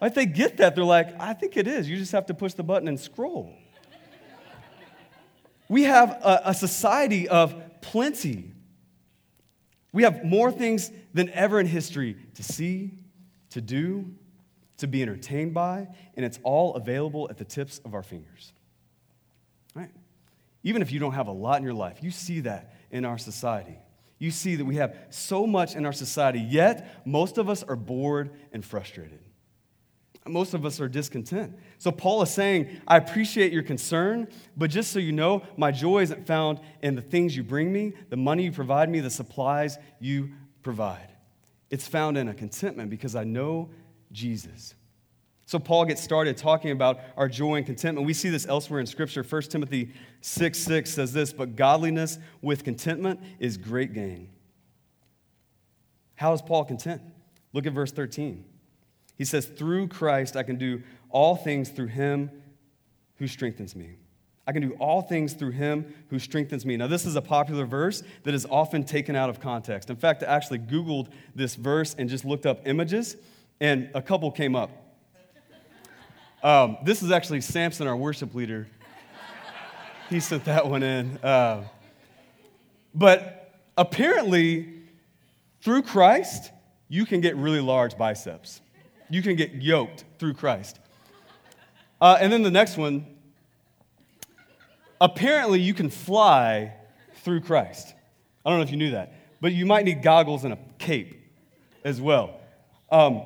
If 0.02 0.14
they 0.14 0.26
get 0.26 0.56
that, 0.58 0.74
they're 0.74 0.84
like, 0.84 1.20
I 1.20 1.34
think 1.34 1.56
it 1.56 1.66
is. 1.66 1.88
You 1.88 1.96
just 1.96 2.12
have 2.12 2.26
to 2.26 2.34
push 2.34 2.54
the 2.54 2.62
button 2.62 2.88
and 2.88 2.98
scroll. 2.98 3.54
We 5.68 5.84
have 5.84 6.10
a, 6.10 6.42
a 6.46 6.54
society 6.54 7.28
of 7.28 7.54
plenty. 7.80 8.52
We 9.92 10.02
have 10.02 10.24
more 10.24 10.50
things 10.50 10.90
than 11.14 11.28
ever 11.30 11.60
in 11.60 11.66
history 11.66 12.16
to 12.34 12.42
see, 12.42 12.92
to 13.50 13.60
do, 13.60 14.14
to 14.78 14.88
be 14.88 15.02
entertained 15.02 15.54
by, 15.54 15.86
and 16.16 16.24
it's 16.24 16.40
all 16.42 16.74
available 16.74 17.28
at 17.30 17.36
the 17.36 17.44
tips 17.44 17.80
of 17.84 17.94
our 17.94 18.02
fingers. 18.02 18.52
Right? 19.74 19.90
Even 20.64 20.82
if 20.82 20.90
you 20.90 20.98
don't 20.98 21.12
have 21.12 21.28
a 21.28 21.32
lot 21.32 21.58
in 21.58 21.64
your 21.64 21.74
life, 21.74 21.98
you 22.02 22.10
see 22.10 22.40
that 22.40 22.74
in 22.90 23.04
our 23.04 23.18
society. 23.18 23.78
You 24.18 24.30
see 24.30 24.56
that 24.56 24.64
we 24.64 24.76
have 24.76 24.96
so 25.10 25.46
much 25.46 25.76
in 25.76 25.86
our 25.86 25.92
society, 25.92 26.40
yet 26.40 27.06
most 27.06 27.38
of 27.38 27.48
us 27.48 27.62
are 27.62 27.76
bored 27.76 28.30
and 28.52 28.64
frustrated. 28.64 29.20
Most 30.26 30.52
of 30.52 30.66
us 30.66 30.80
are 30.80 30.88
discontent. 30.88 31.56
So 31.78 31.90
Paul 31.90 32.22
is 32.22 32.30
saying, 32.30 32.80
I 32.86 32.98
appreciate 32.98 33.52
your 33.52 33.62
concern, 33.62 34.28
but 34.56 34.70
just 34.70 34.92
so 34.92 34.98
you 34.98 35.12
know, 35.12 35.42
my 35.56 35.72
joy 35.72 36.02
isn't 36.02 36.26
found 36.26 36.60
in 36.82 36.94
the 36.94 37.02
things 37.02 37.36
you 37.36 37.42
bring 37.42 37.72
me, 37.72 37.94
the 38.10 38.16
money 38.16 38.44
you 38.44 38.52
provide 38.52 38.90
me, 38.90 39.00
the 39.00 39.10
supplies 39.10 39.78
you 39.98 40.30
provide. 40.62 41.08
It's 41.70 41.88
found 41.88 42.18
in 42.18 42.28
a 42.28 42.34
contentment 42.34 42.90
because 42.90 43.16
I 43.16 43.24
know 43.24 43.70
Jesus. 44.12 44.74
So 45.46 45.58
Paul 45.58 45.86
gets 45.86 46.02
started 46.02 46.36
talking 46.36 46.70
about 46.70 47.00
our 47.16 47.28
joy 47.28 47.56
and 47.56 47.66
contentment. 47.66 48.06
We 48.06 48.14
see 48.14 48.28
this 48.28 48.46
elsewhere 48.46 48.78
in 48.78 48.86
Scripture. 48.86 49.24
1 49.24 49.42
Timothy 49.42 49.92
6 50.20 50.58
6 50.58 50.90
says 50.90 51.12
this, 51.12 51.32
but 51.32 51.56
godliness 51.56 52.18
with 52.42 52.62
contentment 52.62 53.20
is 53.38 53.56
great 53.56 53.92
gain. 53.92 54.28
How 56.14 56.34
is 56.34 56.42
Paul 56.42 56.66
content? 56.66 57.00
Look 57.52 57.66
at 57.66 57.72
verse 57.72 57.90
13. 57.90 58.44
He 59.20 59.26
says, 59.26 59.44
Through 59.44 59.88
Christ 59.88 60.34
I 60.34 60.42
can 60.42 60.56
do 60.56 60.82
all 61.10 61.36
things 61.36 61.68
through 61.68 61.88
him 61.88 62.30
who 63.16 63.26
strengthens 63.26 63.76
me. 63.76 63.96
I 64.46 64.52
can 64.52 64.62
do 64.62 64.72
all 64.80 65.02
things 65.02 65.34
through 65.34 65.50
him 65.50 65.92
who 66.08 66.18
strengthens 66.18 66.64
me. 66.64 66.78
Now, 66.78 66.86
this 66.86 67.04
is 67.04 67.16
a 67.16 67.20
popular 67.20 67.66
verse 67.66 68.02
that 68.22 68.32
is 68.32 68.46
often 68.50 68.82
taken 68.82 69.14
out 69.14 69.28
of 69.28 69.38
context. 69.38 69.90
In 69.90 69.96
fact, 69.96 70.22
I 70.22 70.26
actually 70.28 70.60
Googled 70.60 71.08
this 71.34 71.54
verse 71.54 71.94
and 71.98 72.08
just 72.08 72.24
looked 72.24 72.46
up 72.46 72.66
images, 72.66 73.18
and 73.60 73.90
a 73.92 74.00
couple 74.00 74.30
came 74.30 74.56
up. 74.56 74.70
Um, 76.42 76.78
this 76.82 77.02
is 77.02 77.10
actually 77.10 77.42
Samson, 77.42 77.86
our 77.86 77.98
worship 77.98 78.34
leader. 78.34 78.68
He 80.08 80.20
sent 80.20 80.46
that 80.46 80.66
one 80.66 80.82
in. 80.82 81.18
Uh, 81.18 81.64
but 82.94 83.52
apparently, 83.76 84.80
through 85.60 85.82
Christ, 85.82 86.52
you 86.88 87.04
can 87.04 87.20
get 87.20 87.36
really 87.36 87.60
large 87.60 87.98
biceps. 87.98 88.62
You 89.10 89.22
can 89.22 89.36
get 89.36 89.54
yoked 89.54 90.04
through 90.18 90.34
Christ. 90.34 90.78
Uh, 92.00 92.16
and 92.20 92.32
then 92.32 92.42
the 92.42 92.50
next 92.50 92.76
one 92.76 93.06
apparently, 95.00 95.60
you 95.60 95.74
can 95.74 95.90
fly 95.90 96.74
through 97.16 97.40
Christ. 97.40 97.94
I 98.44 98.50
don't 98.50 98.58
know 98.58 98.64
if 98.64 98.70
you 98.70 98.76
knew 98.76 98.90
that, 98.92 99.14
but 99.40 99.52
you 99.52 99.66
might 99.66 99.84
need 99.84 100.02
goggles 100.02 100.44
and 100.44 100.52
a 100.52 100.58
cape 100.78 101.16
as 101.84 102.00
well. 102.00 102.40
Um, 102.90 103.22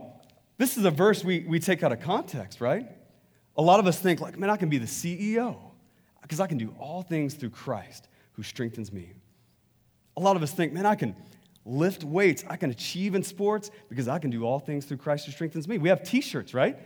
this 0.57 0.77
is 0.77 0.85
a 0.85 0.91
verse 0.91 1.25
we, 1.25 1.41
we 1.41 1.59
take 1.59 1.83
out 1.83 1.93
of 1.93 2.01
context, 2.01 2.61
right? 2.61 2.87
A 3.57 3.63
lot 3.63 3.81
of 3.81 3.87
us 3.87 3.99
think, 3.99 4.21
like, 4.21 4.39
man, 4.39 4.51
I 4.51 4.57
can 4.57 4.69
be 4.69 4.79
the 4.79 4.87
CEO 4.87 5.57
because 6.23 6.41
I 6.41 6.47
can 6.47 6.59
do 6.59 6.75
all 6.79 7.03
things 7.03 7.35
through 7.35 7.51
Christ 7.51 8.09
who 8.33 8.43
strengthens 8.43 8.93
me. 8.93 9.13
A 10.17 10.21
lot 10.21 10.37
of 10.37 10.43
us 10.43 10.53
think, 10.53 10.73
man, 10.73 10.87
I 10.87 10.95
can 10.95 11.17
lift 11.65 12.05
weights, 12.05 12.45
I 12.49 12.57
can 12.57 12.71
achieve 12.71 13.15
in 13.15 13.23
sports 13.23 13.71
because 13.89 14.09
I 14.09 14.19
can 14.19 14.31
do 14.31 14.45
all 14.45 14.59
things 14.59 14.85
through 14.85 14.99
Christ 14.99 15.27
who 15.27 15.33
strengthens 15.33 15.67
me. 15.67 15.79
We 15.79 15.89
have 15.89 16.03
t 16.03 16.21
shirts, 16.21 16.55
right? 16.55 16.79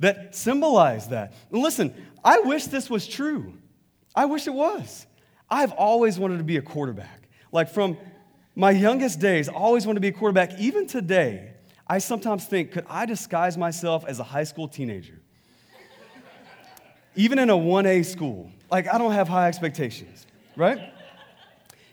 That 0.00 0.34
symbolize 0.34 1.08
that. 1.08 1.34
And 1.50 1.62
listen, 1.62 1.94
I 2.22 2.40
wish 2.40 2.66
this 2.66 2.88
was 2.88 3.06
true. 3.06 3.54
I 4.14 4.26
wish 4.26 4.46
it 4.46 4.54
was. 4.54 5.06
I've 5.50 5.72
always 5.72 6.18
wanted 6.18 6.38
to 6.38 6.44
be 6.44 6.56
a 6.56 6.62
quarterback. 6.62 7.28
Like 7.52 7.70
from 7.70 7.96
my 8.54 8.70
youngest 8.70 9.20
days, 9.20 9.48
I 9.48 9.52
always 9.52 9.86
wanted 9.86 9.98
to 9.98 10.00
be 10.02 10.08
a 10.08 10.12
quarterback. 10.12 10.58
Even 10.58 10.86
today, 10.86 11.52
I 11.86 11.98
sometimes 11.98 12.44
think, 12.44 12.72
could 12.72 12.84
I 12.88 13.06
disguise 13.06 13.56
myself 13.56 14.04
as 14.06 14.20
a 14.20 14.24
high 14.24 14.44
school 14.44 14.68
teenager? 14.68 15.20
Even 17.16 17.38
in 17.38 17.50
a 17.50 17.56
1A 17.56 18.04
school. 18.04 18.52
Like, 18.70 18.86
I 18.92 18.98
don't 18.98 19.12
have 19.12 19.28
high 19.28 19.48
expectations, 19.48 20.26
right? 20.54 20.92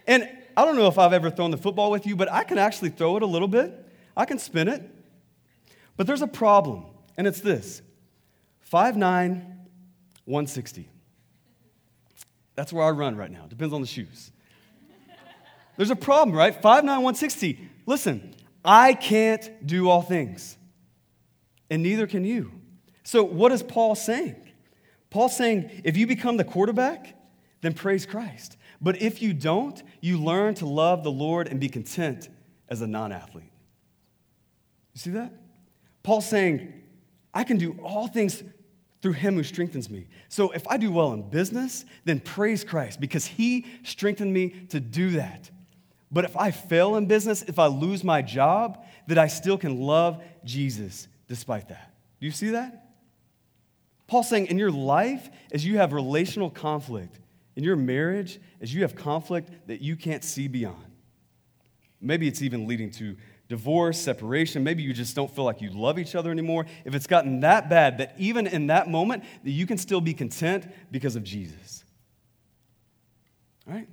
And 0.06 0.30
I 0.58 0.64
don't 0.66 0.76
know 0.76 0.88
if 0.88 0.98
I've 0.98 1.14
ever 1.14 1.30
thrown 1.30 1.52
the 1.52 1.58
football 1.58 1.92
with 1.92 2.06
you, 2.06 2.16
but 2.16 2.32
I 2.32 2.44
can 2.44 2.58
actually 2.58 2.90
throw 2.90 3.18
it 3.18 3.24
a 3.24 3.26
little 3.26 3.48
bit. 3.48 3.74
I 4.16 4.26
can 4.26 4.40
spin 4.40 4.68
it. 4.68 4.82
But 5.98 6.08
there's 6.08 6.22
a 6.22 6.28
problem, 6.28 6.86
and 7.18 7.28
it's 7.28 7.42
this 7.42 7.82
5'9, 8.72 8.98
160. 10.26 10.90
That's 12.56 12.72
where 12.72 12.86
I 12.86 12.90
run 12.92 13.16
right 13.16 13.32
now. 13.32 13.46
Depends 13.48 13.74
on 13.74 13.82
the 13.82 13.88
shoes. 13.88 14.32
There's 15.78 15.92
a 15.92 15.96
problem, 15.96 16.36
right? 16.36 16.54
5'9, 16.54 16.84
160. 16.84 17.70
Listen, 17.86 18.34
I 18.64 18.94
can't 18.94 19.66
do 19.66 19.90
all 19.90 20.02
things, 20.02 20.58
and 21.70 21.84
neither 21.84 22.08
can 22.08 22.24
you. 22.24 22.52
So, 23.04 23.24
what 23.24 23.52
is 23.52 23.62
Paul 23.62 23.96
saying? 23.96 24.36
Paul's 25.10 25.38
saying 25.38 25.70
if 25.84 25.96
you 25.96 26.08
become 26.08 26.38
the 26.38 26.44
quarterback, 26.44 27.14
then 27.62 27.74
praise 27.74 28.06
Christ. 28.06 28.58
But 28.86 29.02
if 29.02 29.20
you 29.20 29.34
don't, 29.34 29.82
you 30.00 30.20
learn 30.20 30.54
to 30.56 30.68
love 30.68 31.04
the 31.04 31.12
Lord 31.12 31.48
and 31.48 31.60
be 31.60 31.70
content 31.70 32.30
as 32.70 32.84
a 32.84 32.88
non 32.88 33.12
athlete. 33.12 33.52
You 34.94 35.00
see 35.00 35.10
that? 35.10 35.34
Paul's 36.04 36.30
saying, 36.30 36.72
I 37.34 37.46
can 37.46 37.58
do 37.58 37.80
all 37.84 38.08
things 38.08 38.44
through 39.02 39.14
him 39.14 39.34
who 39.34 39.44
strengthens 39.44 39.90
me. 39.90 40.06
So 40.30 40.52
if 40.52 40.68
I 40.68 40.78
do 40.78 40.92
well 40.92 41.14
in 41.14 41.28
business, 41.28 41.84
then 42.04 42.20
praise 42.20 42.64
Christ 42.64 43.02
because 43.02 43.26
he 43.26 43.66
strengthened 43.84 44.32
me 44.32 44.50
to 44.70 44.80
do 44.80 45.10
that. 45.12 45.50
But 46.12 46.24
if 46.24 46.38
I 46.38 46.52
fail 46.52 46.96
in 46.96 47.08
business, 47.08 47.42
if 47.42 47.58
I 47.58 47.66
lose 47.66 48.04
my 48.04 48.22
job, 48.22 48.86
that 49.08 49.18
I 49.18 49.26
still 49.26 49.58
can 49.58 49.82
love 49.82 50.22
Jesus 50.44 51.08
despite 51.28 51.70
that. 51.70 51.92
Do 52.20 52.28
you 52.28 52.32
see 52.32 52.52
that? 52.52 52.92
Paul's 54.06 54.30
saying 54.30 54.46
in 54.46 54.60
your 54.60 54.70
life, 54.70 55.28
as 55.52 55.66
you 55.66 55.80
have 55.80 55.92
relational 55.92 56.52
conflict, 56.52 57.20
in 57.56 57.64
your 57.64 57.76
marriage, 57.76 58.40
as 58.62 58.74
you 58.74 58.82
have 58.82 58.96
conflict 58.96 59.68
that 59.68 59.82
you 59.82 59.96
can't 59.96 60.24
see 60.24 60.48
beyond, 60.48 60.92
maybe 62.02 62.28
it's 62.28 62.42
even 62.42 62.68
leading 62.68 62.92
to 62.92 63.16
divorce, 63.48 64.00
separation, 64.00 64.64
maybe 64.64 64.82
you 64.82 64.94
just 64.94 65.16
don't 65.16 65.34
feel 65.34 65.46
like 65.46 65.62
you 65.62 65.70
love 65.70 66.00
each 66.00 66.16
other 66.16 66.32
anymore, 66.32 66.66
if 66.84 66.96
it's 66.96 67.08
gotten 67.08 67.42
that 67.42 67.70
bad 67.70 68.00
that 68.00 68.16
even 68.18 68.48
in 68.48 68.68
that 68.68 68.90
moment 68.90 69.24
that 69.44 69.52
you 69.52 69.68
can 69.68 69.78
still 69.78 70.02
be 70.02 70.14
content 70.14 70.66
because 70.92 71.16
of 71.16 71.24
Jesus. 71.24 71.84
All 73.68 73.74
right? 73.74 73.88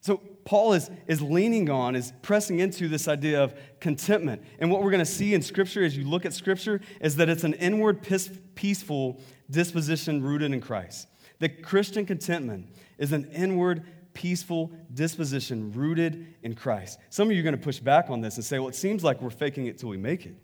So 0.00 0.16
Paul 0.44 0.72
is, 0.72 0.90
is 1.06 1.20
leaning 1.20 1.68
on, 1.68 1.94
is 1.94 2.12
pressing 2.22 2.60
into 2.60 2.88
this 2.88 3.08
idea 3.08 3.42
of 3.42 3.54
contentment. 3.80 4.42
And 4.58 4.70
what 4.70 4.82
we're 4.82 4.90
going 4.90 5.00
to 5.00 5.04
see 5.04 5.34
in 5.34 5.42
Scripture 5.42 5.84
as 5.84 5.96
you 5.96 6.08
look 6.08 6.24
at 6.24 6.32
Scripture 6.32 6.80
is 7.00 7.16
that 7.16 7.28
it's 7.28 7.44
an 7.44 7.54
inward, 7.54 8.06
peaceful 8.54 9.20
disposition 9.50 10.22
rooted 10.22 10.52
in 10.52 10.62
Christ. 10.62 11.08
That 11.40 11.62
Christian 11.62 12.04
contentment 12.06 12.68
is 12.98 13.12
an 13.12 13.30
inward, 13.32 13.84
peaceful 14.12 14.72
disposition 14.92 15.72
rooted 15.72 16.34
in 16.42 16.54
Christ. 16.54 16.98
Some 17.10 17.28
of 17.28 17.34
you 17.34 17.40
are 17.40 17.44
going 17.44 17.56
to 17.56 17.62
push 17.62 17.78
back 17.78 18.10
on 18.10 18.20
this 18.20 18.36
and 18.36 18.44
say, 18.44 18.58
well, 18.58 18.68
it 18.68 18.74
seems 18.74 19.04
like 19.04 19.22
we're 19.22 19.30
faking 19.30 19.66
it 19.66 19.78
till 19.78 19.88
we 19.88 19.96
make 19.96 20.26
it. 20.26 20.34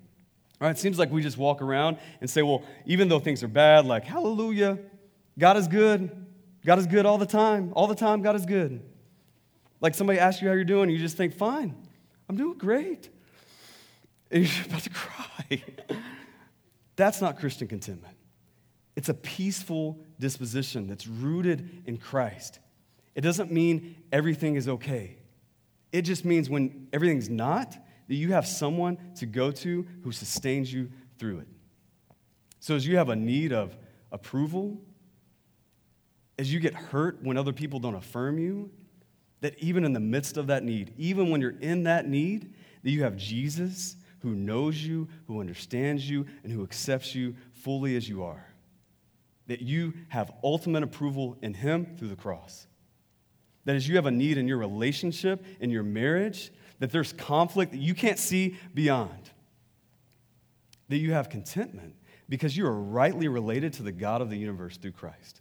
All 0.61 0.69
right, 0.69 0.77
it 0.77 0.79
seems 0.79 0.99
like 0.99 1.11
we 1.11 1.21
just 1.23 1.37
walk 1.37 1.61
around 1.61 1.99
and 2.21 2.31
say, 2.31 2.43
well, 2.43 2.63
even 2.87 3.09
though 3.09 3.19
things 3.19 3.43
are 3.43 3.49
bad, 3.49 3.85
like, 3.85 4.05
hallelujah, 4.05 4.79
God 5.39 5.57
is 5.57 5.67
good. 5.67 6.11
God 6.65 6.79
is 6.79 6.87
good 6.87 7.05
all 7.05 7.19
the 7.19 7.27
time. 7.27 7.73
All 7.75 7.87
the 7.87 7.95
time, 7.95 8.23
God 8.23 8.37
is 8.37 8.47
good. 8.47 8.81
Like 9.81 9.95
somebody 9.95 10.19
asks 10.19 10.41
you 10.41 10.49
how 10.49 10.55
you're 10.55 10.65
doing, 10.65 10.85
and 10.85 10.93
you 10.93 10.99
just 10.99 11.17
think, 11.17 11.35
fine, 11.35 11.75
I'm 12.29 12.37
doing 12.37 12.57
great. 12.57 13.11
And 14.31 14.45
you're 14.45 14.65
about 14.67 14.83
to 14.83 14.91
cry. 14.91 15.63
That's 16.97 17.21
not 17.21 17.39
Christian 17.39 17.69
contentment. 17.69 18.14
It's 18.97 19.09
a 19.09 19.15
peaceful 19.15 19.99
disposition 20.21 20.87
that's 20.87 21.07
rooted 21.07 21.83
in 21.87 21.97
Christ. 21.97 22.61
It 23.15 23.23
doesn't 23.23 23.51
mean 23.51 23.97
everything 24.13 24.57
is 24.57 24.69
okay. 24.69 25.19
It 25.93 26.03
just 26.03 26.25
means 26.25 26.51
when 26.51 26.89
everything's 26.93 27.29
not, 27.29 27.77
that 28.09 28.15
you 28.15 28.33
have 28.33 28.47
someone 28.47 28.99
to 29.17 29.27
go 29.27 29.51
to 29.51 29.87
who 30.03 30.13
sustains 30.13 30.73
you 30.73 30.91
through 31.19 31.39
it. 31.41 31.49
So, 32.61 32.75
as 32.75 32.87
you 32.87 32.97
have 32.97 33.09
a 33.09 33.17
need 33.17 33.53
of 33.53 33.77
approval, 34.11 34.81
as 36.39 36.53
you 36.53 36.61
get 36.61 36.75
hurt 36.75 37.23
when 37.23 37.37
other 37.37 37.53
people 37.53 37.79
don't 37.79 37.95
affirm 37.95 38.39
you, 38.39 38.71
that 39.41 39.59
even 39.59 39.85
in 39.85 39.93
the 39.93 40.01
midst 40.01 40.37
of 40.37 40.47
that 40.49 40.65
need, 40.65 40.95
even 40.97 41.31
when 41.31 41.41
you're 41.41 41.59
in 41.61 41.85
that 41.85 42.09
need, 42.09 42.55
that 42.83 42.91
you 42.91 43.03
have 43.03 43.17
Jesus 43.17 43.97
who 44.21 44.35
knows 44.35 44.83
you, 44.83 45.07
who 45.27 45.41
understands 45.41 46.09
you, 46.09 46.25
and 46.43 46.51
who 46.51 46.63
accepts 46.63 47.15
you 47.15 47.37
fully 47.53 47.95
as 47.95 48.09
you 48.09 48.25
are. 48.25 48.47
That 49.47 49.61
you 49.61 49.95
have 50.09 50.33
ultimate 50.43 50.83
approval 50.83 51.37
in 51.43 51.55
Him 51.55 51.97
through 51.97 52.09
the 52.09 52.17
cross. 52.17 52.67
That 53.65 53.77
as 53.77 53.89
you 53.89 53.97
have 53.97 54.07
a 54.07 54.11
need 54.11 54.39
in 54.39 54.49
your 54.49 54.59
relationship, 54.59 55.45
in 55.61 55.71
your 55.71 55.83
marriage, 55.83 56.53
that 56.79 56.91
there's 56.91 57.13
conflict 57.13 57.73
that 57.73 57.81
you 57.81 57.95
can't 57.95 58.19
see 58.19 58.57
beyond. 58.75 59.31
That 60.89 60.99
you 60.99 61.13
have 61.13 61.29
contentment 61.29 61.95
because 62.29 62.57
you 62.57 62.67
are 62.67 62.75
rightly 62.75 63.29
related 63.29 63.73
to 63.75 63.83
the 63.83 63.93
God 63.93 64.21
of 64.21 64.31
the 64.31 64.37
universe 64.37 64.77
through 64.77 64.93
Christ. 64.93 65.41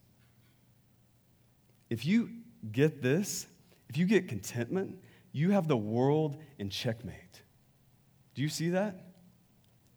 If 1.89 2.05
you 2.05 2.29
get 2.71 3.01
this, 3.01 3.47
if 3.89 3.97
you 3.97 4.05
get 4.05 4.27
contentment, 4.27 4.97
you 5.31 5.51
have 5.51 5.67
the 5.67 5.77
world 5.77 6.37
in 6.59 6.69
checkmate. 6.69 7.41
Do 8.35 8.41
you 8.41 8.49
see 8.49 8.69
that? 8.69 8.99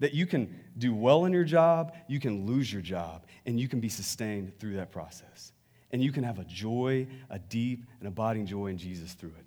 That 0.00 0.12
you 0.12 0.26
can 0.26 0.60
do 0.76 0.94
well 0.94 1.24
in 1.24 1.32
your 1.32 1.44
job, 1.44 1.94
you 2.06 2.20
can 2.20 2.44
lose 2.44 2.70
your 2.72 2.82
job, 2.82 3.25
and 3.46 3.58
you 3.58 3.68
can 3.68 3.80
be 3.80 3.88
sustained 3.88 4.58
through 4.58 4.76
that 4.76 4.90
process 4.90 5.52
and 5.90 6.02
you 6.02 6.12
can 6.12 6.24
have 6.24 6.38
a 6.38 6.44
joy, 6.44 7.06
a 7.30 7.38
deep 7.38 7.84
and 8.00 8.08
abiding 8.08 8.46
joy 8.46 8.66
in 8.66 8.78
Jesus 8.78 9.12
through 9.12 9.32
it. 9.38 9.44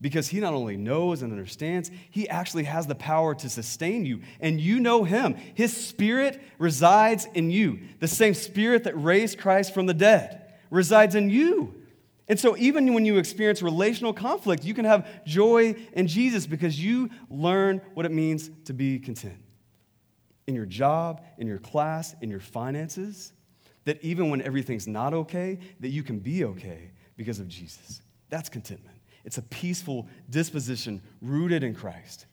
Because 0.00 0.28
he 0.28 0.40
not 0.40 0.54
only 0.54 0.76
knows 0.76 1.22
and 1.22 1.30
understands, 1.30 1.90
he 2.10 2.28
actually 2.28 2.64
has 2.64 2.86
the 2.86 2.94
power 2.94 3.34
to 3.34 3.48
sustain 3.50 4.06
you. 4.06 4.20
And 4.40 4.60
you 4.60 4.80
know 4.80 5.04
him. 5.04 5.36
His 5.54 5.76
spirit 5.76 6.40
resides 6.58 7.26
in 7.34 7.50
you. 7.50 7.80
The 8.00 8.08
same 8.08 8.32
spirit 8.32 8.84
that 8.84 8.94
raised 8.94 9.38
Christ 9.38 9.74
from 9.74 9.86
the 9.86 9.94
dead 9.94 10.42
resides 10.70 11.14
in 11.14 11.28
you. 11.28 11.74
And 12.28 12.38
so, 12.38 12.56
even 12.56 12.94
when 12.94 13.04
you 13.04 13.18
experience 13.18 13.60
relational 13.60 14.12
conflict, 14.14 14.64
you 14.64 14.72
can 14.72 14.84
have 14.84 15.06
joy 15.24 15.74
in 15.92 16.06
Jesus 16.06 16.46
because 16.46 16.82
you 16.82 17.10
learn 17.28 17.82
what 17.94 18.06
it 18.06 18.12
means 18.12 18.50
to 18.66 18.72
be 18.72 18.98
content. 19.00 19.42
In 20.50 20.56
your 20.56 20.66
job, 20.66 21.22
in 21.38 21.46
your 21.46 21.60
class, 21.60 22.16
in 22.22 22.28
your 22.28 22.40
finances, 22.40 23.32
that 23.84 24.02
even 24.02 24.30
when 24.30 24.42
everything's 24.42 24.88
not 24.88 25.14
okay, 25.14 25.60
that 25.78 25.90
you 25.90 26.02
can 26.02 26.18
be 26.18 26.42
okay 26.42 26.90
because 27.16 27.38
of 27.38 27.46
Jesus. 27.46 28.02
That's 28.30 28.48
contentment. 28.48 28.96
It's 29.24 29.38
a 29.38 29.42
peaceful 29.42 30.08
disposition 30.28 31.02
rooted 31.22 31.62
in 31.62 31.72
Christ. 31.72 32.26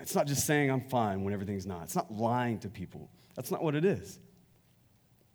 It's 0.00 0.14
not 0.14 0.28
just 0.28 0.46
saying 0.46 0.70
I'm 0.70 0.82
fine 0.82 1.24
when 1.24 1.34
everything's 1.34 1.66
not. 1.66 1.82
It's 1.82 1.96
not 1.96 2.14
lying 2.14 2.60
to 2.60 2.68
people. 2.68 3.10
That's 3.34 3.50
not 3.50 3.60
what 3.60 3.74
it 3.74 3.84
is. 3.84 4.20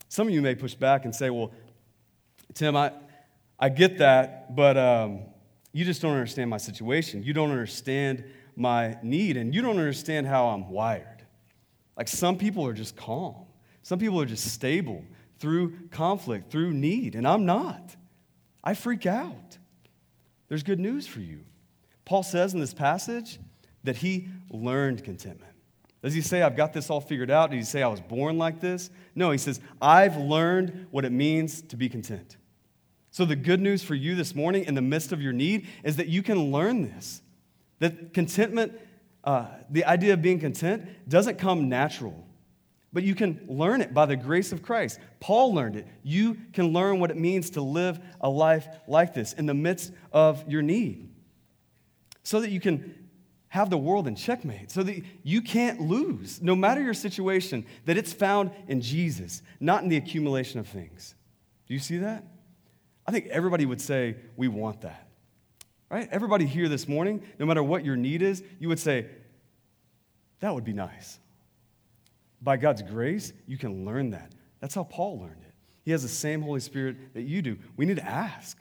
Some 0.08 0.30
of 0.30 0.34
you 0.34 0.42
may 0.42 0.56
push 0.56 0.75
back 0.75 1.04
and 1.04 1.13
say, 1.13 1.30
well, 1.30 1.51
Tim, 2.54 2.78
I, 2.78 2.94
I 3.60 3.68
get 3.68 3.98
that, 3.98 4.56
but 4.56 4.78
um, 4.78 5.24
you 5.74 5.84
just 5.84 6.01
don't 6.01 6.13
understand 6.13 6.50
my 6.50 6.58
situation. 6.58 7.22
You 7.22 7.34
don't 7.34 7.51
understand 7.51 8.24
my 8.56 8.98
need, 9.04 9.36
and 9.36 9.54
you 9.54 9.62
don't 9.62 9.78
understand 9.78 10.25
how 10.25 10.48
I'm 10.48 10.70
wired. 10.70 11.09
Like 12.00 12.08
some 12.08 12.38
people 12.38 12.65
are 12.65 12.72
just 12.72 12.96
calm, 12.96 13.36
some 13.84 14.00
people 14.00 14.22
are 14.22 14.25
just 14.25 14.53
stable 14.53 15.03
through 15.38 15.89
conflict, 15.89 16.50
through 16.50 16.72
need, 16.72 17.13
and 17.13 17.27
I'm 17.27 17.46
not. 17.46 17.98
I 18.63 18.74
freak 18.74 19.06
out. 19.06 19.58
There's 20.48 20.63
good 20.63 20.79
news 20.79 21.06
for 21.06 21.20
you. 21.20 21.41
Paul 22.06 22.24
says 22.24 22.53
in 22.53 22.62
this 22.62 22.74
passage 22.74 23.38
that 23.84 23.98
he 23.98 24.29
learned 24.50 25.03
contentment. 25.03 25.51
Does 26.01 26.13
he 26.13 26.22
say, 26.22 26.41
I've 26.41 26.56
got 26.56 26.72
this 26.72 26.89
all 26.89 27.01
figured 27.01 27.29
out? 27.29 27.51
Did 27.51 27.58
he 27.58 27.63
say, 27.63 27.84
I 27.84 27.88
was 27.88 28.00
born 28.00 28.38
like 28.38 28.62
this? 28.62 28.89
No, 29.13 29.32
he 29.32 29.38
says, 29.38 29.60
I've 29.82 30.15
learned 30.15 30.88
what 30.91 31.03
it 31.03 31.12
means 31.12 31.62
to 31.63 31.75
be 31.75 31.89
content. 31.89 32.38
So, 33.12 33.25
the 33.25 33.36
good 33.36 33.60
news 33.60 33.84
for 33.84 33.96
you 33.96 34.15
this 34.15 34.34
morning 34.34 34.63
in 34.63 34.75
the 34.75 34.82
midst 34.82 35.12
of 35.12 35.22
your 35.22 35.34
need 35.34 35.68
is 35.84 35.98
that 35.98 36.08
you 36.08 36.24
can 36.24 36.51
learn 36.51 36.84
this. 36.84 37.22
That 37.79 38.13
contentment, 38.13 38.79
uh, 39.24 39.48
the 39.70 39.86
idea 39.86 40.14
of 40.14 40.22
being 40.22 40.40
content, 40.40 40.88
doesn't 41.08 41.38
come 41.38 41.70
natural, 41.70 42.26
but 42.92 43.04
you 43.04 43.16
can 43.16 43.40
learn 43.48 43.82
it 43.82 43.94
by 43.94 44.06
the 44.06 44.16
grace 44.16 44.52
of 44.52 44.62
Christ. 44.62 45.00
Paul 45.20 45.54
learned 45.54 45.76
it. 45.76 45.88
You 46.04 46.38
can 46.54 46.74
learn 46.74 47.00
what 47.00 47.12
it 47.12 47.18
means 47.18 47.52
to 47.52 47.62
live 47.62 48.00
a 48.22 48.30
life 48.30 48.68
like 48.88 49.14
this 49.14 49.34
in 49.34 49.46
the 49.46 49.54
midst 49.54 49.92
of 50.12 50.50
your 50.50 50.62
need 50.62 51.10
so 52.24 52.42
that 52.42 52.50
you 52.50 52.60
can 52.60 53.10
have 53.50 53.70
the 53.70 53.78
world 53.78 54.08
in 54.08 54.16
checkmate 54.16 54.70
so 54.72 54.84
that 54.84 55.04
you 55.24 55.42
can't 55.42 55.82
lose, 55.82 56.42
no 56.42 56.56
matter 56.56 56.82
your 56.82 56.94
situation, 56.94 57.66
that 57.86 57.98
it's 57.98 58.14
found 58.14 58.52
in 58.68 58.80
Jesus, 58.80 59.42
not 59.60 59.84
in 59.84 59.90
the 59.90 59.98
accumulation 59.98 60.60
of 60.60 60.68
things. 60.68 61.16
Do 61.68 61.74
you 61.74 61.80
see 61.80 61.98
that? 61.98 62.24
I 63.08 63.12
think 63.12 63.28
everybody 63.28 63.66
would 63.66 63.82
say, 63.82 64.16
We 64.38 64.48
want 64.48 64.82
that. 64.82 65.09
Right? 65.89 66.08
Everybody 66.12 66.46
here 66.46 66.69
this 66.69 66.88
morning, 66.88 67.24
no 67.39 67.46
matter 67.46 67.63
what 67.63 67.84
your 67.84 67.96
need 67.96 68.22
is, 68.22 68.43
you 68.60 68.67
would 68.67 68.79
say, 68.79 69.08
That 70.39 70.53
would 70.53 70.63
be 70.63 70.74
nice. 70.74 71.19
By 72.41 72.58
God's 72.58 72.81
grace, 72.81 73.34
you 73.48 73.58
can 73.58 73.86
learn 73.86 74.12
that. 74.12 74.31
That's 74.60 74.75
how 74.75 74.84
Paul 74.84 75.19
learned 75.19 75.43
it. 75.48 75.53
He 75.84 75.91
has 75.91 76.03
the 76.03 76.08
same 76.08 76.41
Holy 76.41 76.60
Spirit 76.60 77.13
that 77.13 77.24
you 77.24 77.41
do. 77.41 77.58
We 77.75 77.86
need 77.86 77.98
to 77.98 78.08
ask. 78.08 78.58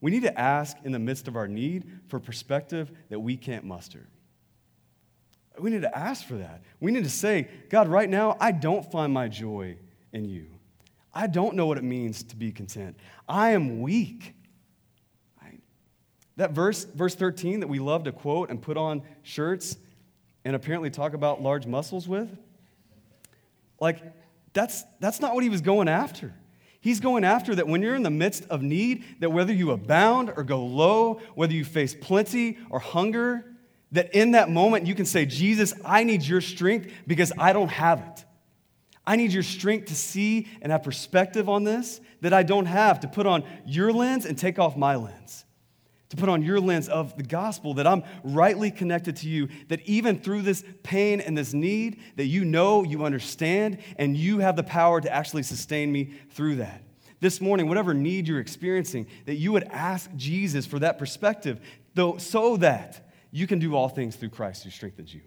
We 0.00 0.10
need 0.10 0.22
to 0.22 0.40
ask 0.40 0.76
in 0.84 0.92
the 0.92 0.98
midst 0.98 1.28
of 1.28 1.36
our 1.36 1.48
need 1.48 1.90
for 2.08 2.18
perspective 2.18 2.90
that 3.10 3.20
we 3.20 3.36
can't 3.36 3.64
muster. 3.64 4.08
We 5.58 5.70
need 5.70 5.82
to 5.82 5.98
ask 5.98 6.26
for 6.26 6.36
that. 6.36 6.62
We 6.80 6.92
need 6.92 7.04
to 7.04 7.10
say, 7.10 7.48
God, 7.70 7.88
right 7.88 8.08
now, 8.08 8.36
I 8.40 8.52
don't 8.52 8.90
find 8.90 9.12
my 9.12 9.28
joy 9.28 9.78
in 10.12 10.24
you. 10.28 10.46
I 11.14 11.26
don't 11.26 11.56
know 11.56 11.66
what 11.66 11.78
it 11.78 11.84
means 11.84 12.22
to 12.24 12.36
be 12.36 12.52
content. 12.52 12.96
I 13.28 13.50
am 13.50 13.80
weak. 13.80 14.35
That 16.36 16.52
verse, 16.52 16.84
verse 16.84 17.14
13 17.14 17.60
that 17.60 17.68
we 17.68 17.78
love 17.78 18.04
to 18.04 18.12
quote 18.12 18.50
and 18.50 18.60
put 18.60 18.76
on 18.76 19.02
shirts 19.22 19.76
and 20.44 20.54
apparently 20.54 20.90
talk 20.90 21.14
about 21.14 21.42
large 21.42 21.66
muscles 21.66 22.06
with, 22.06 22.28
like, 23.80 24.02
that's, 24.52 24.84
that's 25.00 25.20
not 25.20 25.34
what 25.34 25.42
he 25.42 25.50
was 25.50 25.60
going 25.60 25.88
after. 25.88 26.32
He's 26.80 27.00
going 27.00 27.24
after 27.24 27.54
that 27.56 27.66
when 27.66 27.82
you're 27.82 27.96
in 27.96 28.02
the 28.02 28.10
midst 28.10 28.44
of 28.48 28.62
need, 28.62 29.04
that 29.20 29.30
whether 29.30 29.52
you 29.52 29.72
abound 29.72 30.32
or 30.36 30.44
go 30.44 30.64
low, 30.64 31.20
whether 31.34 31.52
you 31.52 31.64
face 31.64 31.94
plenty 31.94 32.58
or 32.70 32.78
hunger, 32.78 33.44
that 33.92 34.14
in 34.14 34.32
that 34.32 34.50
moment 34.50 34.86
you 34.86 34.94
can 34.94 35.06
say, 35.06 35.26
Jesus, 35.26 35.74
I 35.84 36.04
need 36.04 36.22
your 36.22 36.40
strength 36.40 36.92
because 37.06 37.32
I 37.38 37.52
don't 37.52 37.70
have 37.70 38.00
it. 38.00 38.24
I 39.06 39.16
need 39.16 39.32
your 39.32 39.42
strength 39.42 39.86
to 39.86 39.94
see 39.94 40.48
and 40.60 40.72
have 40.72 40.82
perspective 40.82 41.48
on 41.48 41.64
this 41.64 42.00
that 42.20 42.32
I 42.32 42.42
don't 42.42 42.66
have, 42.66 43.00
to 43.00 43.08
put 43.08 43.26
on 43.26 43.44
your 43.64 43.92
lens 43.92 44.26
and 44.26 44.36
take 44.36 44.58
off 44.58 44.76
my 44.76 44.96
lens. 44.96 45.45
To 46.10 46.16
put 46.16 46.28
on 46.28 46.42
your 46.42 46.60
lens 46.60 46.88
of 46.88 47.16
the 47.16 47.24
gospel, 47.24 47.74
that 47.74 47.86
I'm 47.86 48.04
rightly 48.22 48.70
connected 48.70 49.16
to 49.16 49.28
you, 49.28 49.48
that 49.68 49.80
even 49.86 50.20
through 50.20 50.42
this 50.42 50.62
pain 50.84 51.20
and 51.20 51.36
this 51.36 51.52
need, 51.52 52.00
that 52.14 52.26
you 52.26 52.44
know, 52.44 52.84
you 52.84 53.04
understand, 53.04 53.78
and 53.98 54.16
you 54.16 54.38
have 54.38 54.54
the 54.54 54.62
power 54.62 55.00
to 55.00 55.12
actually 55.12 55.42
sustain 55.42 55.90
me 55.90 56.14
through 56.30 56.56
that. 56.56 56.82
This 57.18 57.40
morning, 57.40 57.68
whatever 57.68 57.92
need 57.92 58.28
you're 58.28 58.40
experiencing, 58.40 59.06
that 59.24 59.36
you 59.36 59.50
would 59.52 59.64
ask 59.64 60.08
Jesus 60.14 60.64
for 60.64 60.78
that 60.78 60.98
perspective, 60.98 61.60
though, 61.94 62.18
so 62.18 62.56
that 62.58 63.10
you 63.32 63.46
can 63.46 63.58
do 63.58 63.74
all 63.74 63.88
things 63.88 64.14
through 64.16 64.30
Christ 64.30 64.64
who 64.64 64.70
strengthens 64.70 65.12
you. 65.12 65.22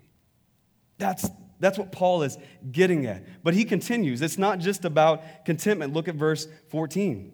That's, 0.97 1.27
that's 1.59 1.77
what 1.77 1.91
Paul 1.91 2.23
is 2.23 2.37
getting 2.71 3.05
at. 3.05 3.43
But 3.43 3.53
he 3.53 3.65
continues. 3.65 4.21
It's 4.21 4.37
not 4.37 4.59
just 4.59 4.85
about 4.85 5.45
contentment. 5.45 5.93
Look 5.93 6.07
at 6.07 6.15
verse 6.15 6.47
14. 6.69 7.33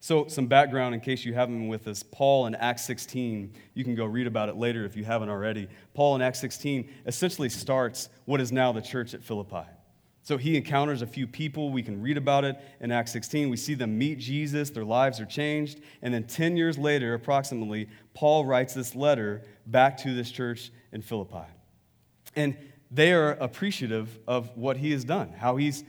So, 0.00 0.28
some 0.28 0.46
background 0.46 0.94
in 0.94 1.00
case 1.00 1.24
you 1.24 1.34
haven't 1.34 1.58
been 1.58 1.68
with 1.68 1.88
us. 1.88 2.02
Paul 2.02 2.46
in 2.46 2.54
Acts 2.54 2.84
16, 2.84 3.52
you 3.74 3.82
can 3.82 3.94
go 3.94 4.04
read 4.04 4.26
about 4.26 4.48
it 4.48 4.56
later 4.56 4.84
if 4.84 4.96
you 4.96 5.04
haven't 5.04 5.30
already. 5.30 5.68
Paul 5.94 6.14
in 6.16 6.22
Acts 6.22 6.38
16 6.40 6.88
essentially 7.06 7.48
starts 7.48 8.08
what 8.24 8.40
is 8.40 8.52
now 8.52 8.72
the 8.72 8.82
church 8.82 9.14
at 9.14 9.24
Philippi. 9.24 9.66
So 10.26 10.36
he 10.36 10.56
encounters 10.56 11.02
a 11.02 11.06
few 11.06 11.28
people. 11.28 11.70
We 11.70 11.84
can 11.84 12.02
read 12.02 12.16
about 12.16 12.44
it 12.44 12.56
in 12.80 12.90
Acts 12.90 13.12
16. 13.12 13.48
We 13.48 13.56
see 13.56 13.74
them 13.74 13.96
meet 13.96 14.18
Jesus, 14.18 14.70
their 14.70 14.84
lives 14.84 15.20
are 15.20 15.24
changed. 15.24 15.80
And 16.02 16.12
then 16.12 16.24
10 16.24 16.56
years 16.56 16.76
later, 16.76 17.14
approximately, 17.14 17.88
Paul 18.12 18.44
writes 18.44 18.74
this 18.74 18.96
letter 18.96 19.42
back 19.66 19.96
to 19.98 20.14
this 20.14 20.32
church 20.32 20.72
in 20.90 21.00
Philippi. 21.00 21.46
And 22.34 22.56
they 22.90 23.12
are 23.12 23.32
appreciative 23.34 24.18
of 24.26 24.50
what 24.56 24.76
he 24.76 24.90
has 24.90 25.04
done, 25.04 25.32
how 25.32 25.58
he's 25.58 25.84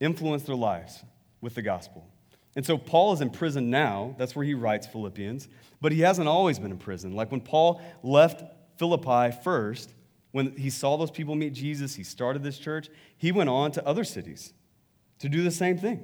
influenced 0.00 0.46
their 0.46 0.54
lives 0.54 1.02
with 1.40 1.54
the 1.54 1.62
gospel. 1.62 2.06
And 2.54 2.66
so 2.66 2.76
Paul 2.76 3.12
is 3.12 3.20
in 3.20 3.30
prison 3.30 3.70
now. 3.70 4.14
That's 4.18 4.36
where 4.36 4.44
he 4.44 4.54
writes 4.54 4.86
Philippians. 4.86 5.48
But 5.80 5.92
he 5.92 6.00
hasn't 6.00 6.28
always 6.28 6.58
been 6.58 6.70
in 6.70 6.78
prison. 6.78 7.14
Like 7.14 7.30
when 7.30 7.40
Paul 7.40 7.80
left 8.02 8.42
Philippi 8.76 9.34
first, 9.42 9.94
when 10.32 10.56
he 10.56 10.70
saw 10.70 10.96
those 10.96 11.10
people 11.10 11.34
meet 11.34 11.52
Jesus, 11.52 11.94
he 11.94 12.04
started 12.04 12.42
this 12.42 12.58
church, 12.58 12.88
he 13.16 13.32
went 13.32 13.50
on 13.50 13.72
to 13.72 13.86
other 13.86 14.04
cities 14.04 14.52
to 15.18 15.28
do 15.28 15.42
the 15.42 15.50
same 15.50 15.78
thing, 15.78 16.02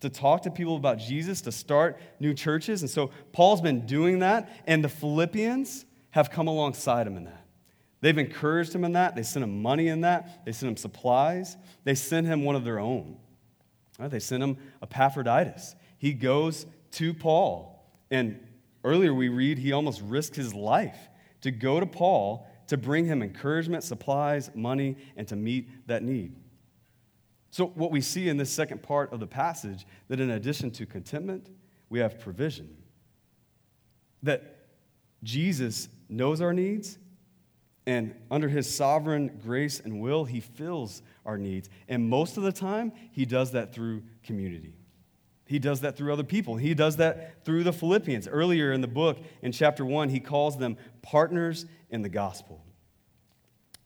to 0.00 0.10
talk 0.10 0.42
to 0.42 0.50
people 0.50 0.76
about 0.76 0.98
Jesus, 0.98 1.40
to 1.42 1.52
start 1.52 1.98
new 2.18 2.34
churches. 2.34 2.82
And 2.82 2.90
so 2.90 3.10
Paul's 3.32 3.60
been 3.60 3.86
doing 3.86 4.20
that, 4.20 4.62
and 4.66 4.84
the 4.84 4.88
Philippians 4.88 5.86
have 6.10 6.30
come 6.30 6.48
alongside 6.48 7.06
him 7.06 7.16
in 7.16 7.24
that. 7.24 7.46
They've 8.00 8.16
encouraged 8.16 8.74
him 8.74 8.84
in 8.84 8.92
that. 8.92 9.14
They 9.14 9.22
sent 9.22 9.44
him 9.44 9.62
money 9.62 9.88
in 9.88 10.00
that. 10.02 10.44
They 10.44 10.52
sent 10.52 10.70
him 10.70 10.76
supplies. 10.76 11.56
They 11.84 11.94
sent 11.94 12.26
him 12.26 12.44
one 12.44 12.56
of 12.56 12.64
their 12.64 12.78
own. 12.78 13.18
They 13.98 14.20
sent 14.20 14.42
him 14.42 14.56
Epaphroditus 14.82 15.74
he 16.00 16.14
goes 16.14 16.66
to 16.92 17.14
Paul. 17.14 17.86
And 18.10 18.40
earlier 18.82 19.14
we 19.14 19.28
read 19.28 19.58
he 19.58 19.72
almost 19.72 20.00
risked 20.00 20.34
his 20.34 20.54
life 20.54 20.98
to 21.42 21.50
go 21.50 21.78
to 21.78 21.86
Paul 21.86 22.48
to 22.68 22.76
bring 22.76 23.04
him 23.04 23.22
encouragement, 23.22 23.84
supplies, 23.84 24.50
money, 24.54 24.96
and 25.16 25.28
to 25.28 25.36
meet 25.36 25.68
that 25.88 26.02
need. 26.02 26.34
So, 27.50 27.66
what 27.66 27.90
we 27.90 28.00
see 28.00 28.28
in 28.28 28.36
this 28.36 28.50
second 28.50 28.82
part 28.82 29.12
of 29.12 29.20
the 29.20 29.26
passage, 29.26 29.86
that 30.08 30.20
in 30.20 30.30
addition 30.30 30.70
to 30.72 30.86
contentment, 30.86 31.50
we 31.88 31.98
have 31.98 32.18
provision. 32.18 32.76
That 34.22 34.68
Jesus 35.22 35.88
knows 36.08 36.40
our 36.40 36.54
needs, 36.54 36.98
And 37.86 38.14
under 38.30 38.48
his 38.48 38.72
sovereign 38.72 39.40
grace 39.42 39.80
and 39.80 40.00
will, 40.00 40.24
he 40.24 40.38
fills 40.38 41.02
our 41.26 41.36
needs. 41.36 41.68
And 41.88 42.08
most 42.08 42.36
of 42.36 42.44
the 42.44 42.52
time, 42.52 42.92
he 43.10 43.26
does 43.26 43.50
that 43.52 43.74
through 43.74 44.04
community. 44.22 44.74
He 45.50 45.58
does 45.58 45.80
that 45.80 45.96
through 45.96 46.12
other 46.12 46.22
people. 46.22 46.58
He 46.58 46.74
does 46.74 46.98
that 46.98 47.44
through 47.44 47.64
the 47.64 47.72
Philippians. 47.72 48.28
Earlier 48.28 48.72
in 48.72 48.82
the 48.82 48.86
book, 48.86 49.18
in 49.42 49.50
chapter 49.50 49.84
one, 49.84 50.08
he 50.08 50.20
calls 50.20 50.56
them 50.56 50.76
partners 51.02 51.66
in 51.90 52.02
the 52.02 52.08
gospel 52.08 52.64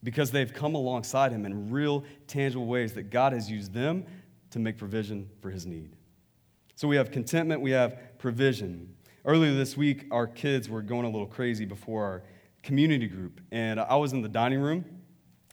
because 0.03 0.29
they've 0.29 0.53
come 0.53 0.75
alongside 0.75 1.31
him 1.31 1.43
in 1.43 1.71
real, 1.71 2.03
tangible 2.27 2.67
ways 2.67 2.93
that 2.93 3.09
God 3.09 3.33
has 3.33 3.49
used 3.49 3.73
them 3.73 4.05
to 4.51 4.59
make 4.59 4.77
provision 4.77 5.27
for 5.41 5.49
his 5.49 5.65
need. 5.65 5.95
So 6.75 6.87
we 6.87 6.97
have 6.97 7.09
contentment, 7.09 7.61
we 7.61 7.71
have 7.71 8.19
provision. 8.19 8.93
Earlier 9.25 9.55
this 9.55 9.75
week, 9.75 10.05
our 10.11 10.27
kids 10.27 10.69
were 10.69 10.83
going 10.83 11.05
a 11.05 11.09
little 11.09 11.25
crazy 11.25 11.65
before 11.65 12.03
our 12.03 12.23
community 12.61 13.07
group, 13.07 13.41
and 13.51 13.79
I 13.79 13.95
was 13.95 14.13
in 14.13 14.21
the 14.21 14.29
dining 14.29 14.59
room, 14.59 14.85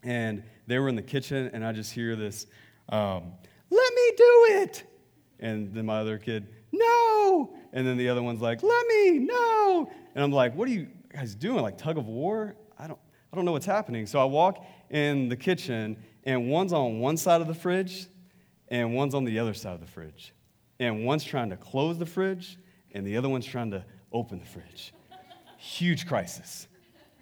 and 0.02 0.42
they 0.66 0.78
were 0.78 0.90
in 0.90 0.94
the 0.96 1.00
kitchen, 1.00 1.48
and 1.54 1.64
I 1.64 1.72
just 1.72 1.90
hear 1.90 2.16
this, 2.16 2.44
um, 2.90 3.32
let 3.70 3.94
me 3.94 4.12
do 4.14 4.46
it. 4.60 4.84
And 5.42 5.74
then 5.74 5.84
my 5.84 5.98
other 5.98 6.16
kid, 6.16 6.46
no. 6.72 7.52
And 7.74 7.86
then 7.86 7.98
the 7.98 8.08
other 8.08 8.22
one's 8.22 8.40
like, 8.40 8.62
let 8.62 8.86
me, 8.86 9.18
no. 9.18 9.90
And 10.14 10.24
I'm 10.24 10.32
like, 10.32 10.54
what 10.54 10.68
are 10.68 10.70
you 10.70 10.88
guys 11.12 11.34
doing? 11.34 11.62
Like 11.62 11.76
tug 11.76 11.98
of 11.98 12.06
war? 12.06 12.56
I 12.78 12.86
don't, 12.86 12.98
I 13.32 13.36
don't 13.36 13.44
know 13.44 13.52
what's 13.52 13.66
happening. 13.66 14.06
So 14.06 14.20
I 14.20 14.24
walk 14.24 14.64
in 14.88 15.28
the 15.28 15.36
kitchen, 15.36 15.96
and 16.24 16.48
one's 16.48 16.72
on 16.72 17.00
one 17.00 17.16
side 17.16 17.40
of 17.40 17.48
the 17.48 17.54
fridge, 17.54 18.06
and 18.68 18.94
one's 18.94 19.14
on 19.14 19.24
the 19.24 19.38
other 19.38 19.52
side 19.52 19.74
of 19.74 19.80
the 19.80 19.86
fridge. 19.86 20.32
And 20.78 21.04
one's 21.04 21.24
trying 21.24 21.50
to 21.50 21.56
close 21.56 21.98
the 21.98 22.06
fridge, 22.06 22.58
and 22.92 23.06
the 23.06 23.16
other 23.16 23.28
one's 23.28 23.46
trying 23.46 23.72
to 23.72 23.84
open 24.12 24.38
the 24.38 24.46
fridge. 24.46 24.94
Huge 25.58 26.06
crisis. 26.06 26.68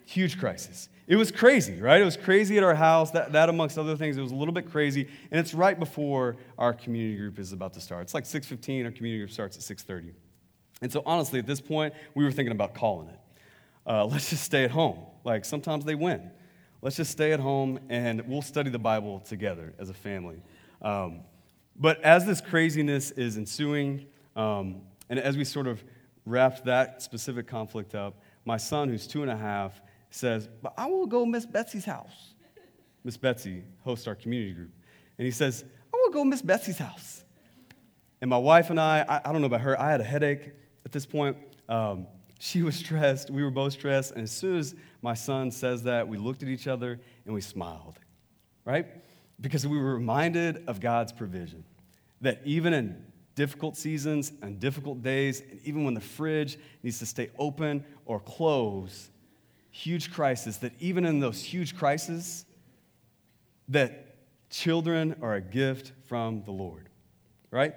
Huge 0.05 0.39
crisis. 0.39 0.89
It 1.11 1.17
was 1.17 1.33
crazy, 1.33 1.81
right? 1.81 2.01
It 2.01 2.05
was 2.05 2.17
crazy 2.17 2.57
at 2.57 2.63
our 2.63 2.77
house. 2.77 3.11
That, 3.11 3.33
that, 3.33 3.49
amongst 3.49 3.77
other 3.77 3.97
things, 3.97 4.17
it 4.17 4.21
was 4.21 4.31
a 4.31 4.37
little 4.37 4.55
bit 4.55 4.71
crazy. 4.71 5.09
And 5.33 5.41
it's 5.41 5.53
right 5.53 5.77
before 5.77 6.37
our 6.57 6.73
community 6.73 7.17
group 7.17 7.41
is 7.41 7.53
about 7.53 7.75
to 7.75 7.81
start. 7.81 8.03
It's 8.03 8.15
like 8.15 8.23
6.15. 8.23 8.85
Our 8.85 8.93
community 8.93 9.19
group 9.19 9.33
starts 9.33 9.57
at 9.57 9.77
6.30. 9.77 10.13
And 10.83 10.93
so 10.93 11.03
honestly, 11.05 11.41
at 11.41 11.49
this 11.49 11.61
point, 11.61 11.95
we 12.15 12.23
were 12.23 12.31
thinking 12.31 12.53
about 12.53 12.75
calling 12.75 13.09
it. 13.09 13.19
Uh, 13.85 14.05
let's 14.11 14.31
just 14.31 14.45
stay 14.45 14.63
at 14.63 14.71
home. 14.71 15.01
Like 15.25 15.45
sometimes 15.45 15.85
they 15.85 15.97
win. 15.97 16.31
Let's 16.81 16.95
just 16.95 17.11
stay 17.11 17.33
at 17.33 17.41
home 17.41 17.81
and 17.89 18.21
we'll 18.29 18.41
study 18.41 18.71
the 18.71 18.79
Bible 18.79 19.19
together 19.19 19.75
as 19.81 19.91
a 19.91 19.95
family. 19.95 20.41
Um, 20.81 21.23
but 21.75 22.01
as 22.03 22.25
this 22.25 22.41
craziness 22.41 23.11
is 23.11 23.37
ensuing, 23.37 24.07
um, 24.37 24.83
and 25.09 25.19
as 25.19 25.37
we 25.37 25.43
sort 25.43 25.67
of 25.67 25.83
wrapped 26.25 26.67
that 26.67 27.03
specific 27.03 27.49
conflict 27.49 27.97
up, 27.97 28.23
my 28.45 28.59
son, 28.59 28.89
who's 28.89 29.09
two 29.09 29.23
and 29.23 29.31
a 29.33 29.37
half, 29.37 29.83
says, 30.11 30.49
But 30.63 30.75
I 30.77 30.87
will 30.87 31.07
go 31.07 31.25
Miss 31.25 31.47
Betsy's 31.47 31.85
house. 31.85 32.35
Miss 33.05 33.17
Betsy 33.17 33.65
hosts 33.83 34.07
our 34.07 34.15
community 34.15 34.53
group. 34.53 34.73
And 35.19 35.25
he 35.25 35.31
says, 35.31 35.65
I 35.93 35.97
will 35.97 36.11
go 36.11 36.25
Miss 36.25 36.43
Betsy's 36.43 36.79
house. 36.79 37.25
And 38.21 38.29
my 38.29 38.39
wife 38.39 38.71
and 38.71 38.79
I, 38.79 39.05
I, 39.09 39.29
I, 39.29 39.33
don't 39.33 39.41
know 39.41 39.47
about 39.47 39.63
her, 39.63 39.81
I 39.81 39.91
had 39.91 40.01
a 40.01 40.05
headache 40.05 40.51
at 40.85 40.93
this 40.93 41.07
point. 41.07 41.37
Um, 41.69 42.07
she 42.39 42.63
was 42.63 42.77
stressed. 42.77 43.31
We 43.31 43.43
were 43.43 43.51
both 43.51 43.73
stressed. 43.75 44.13
And 44.13 44.23
as 44.23 44.31
soon 44.31 44.59
as 44.59 44.75
my 45.03 45.15
son 45.15 45.51
says 45.51 45.83
that, 45.85 46.07
we 46.07 46.19
looked 46.19 46.43
at 46.43 46.49
each 46.49 46.67
other 46.67 47.01
and 47.25 47.35
we 47.35 47.41
smiled, 47.41 47.99
right? 48.65 48.87
Because 49.41 49.67
we 49.67 49.79
were 49.79 49.95
reminded 49.95 50.65
of 50.67 50.81
God's 50.81 51.13
provision. 51.13 51.65
That 52.21 52.43
even 52.45 52.75
in 52.75 53.05
difficult 53.35 53.77
seasons 53.77 54.33
and 54.43 54.61
difficult 54.61 55.03
days, 55.03 55.41
and 55.41 55.61
even 55.65 55.85
when 55.85 55.95
the 55.95 56.01
fridge 56.01 56.59
needs 56.83 56.99
to 56.99 57.07
stay 57.07 57.31
open 57.39 57.85
or 58.05 58.21
closed, 58.21 59.11
huge 59.71 60.13
crisis, 60.13 60.59
that 60.59 60.73
even 60.81 61.05
in 61.05 61.21
those 61.21 61.43
huge 61.43 61.77
crises, 61.77 62.45
that 63.69 64.17
children 64.51 65.17
are 65.23 65.35
a 65.35 65.41
gift 65.41 65.93
from 66.07 66.43
the 66.45 66.51
Lord, 66.51 66.89
right? 67.51 67.75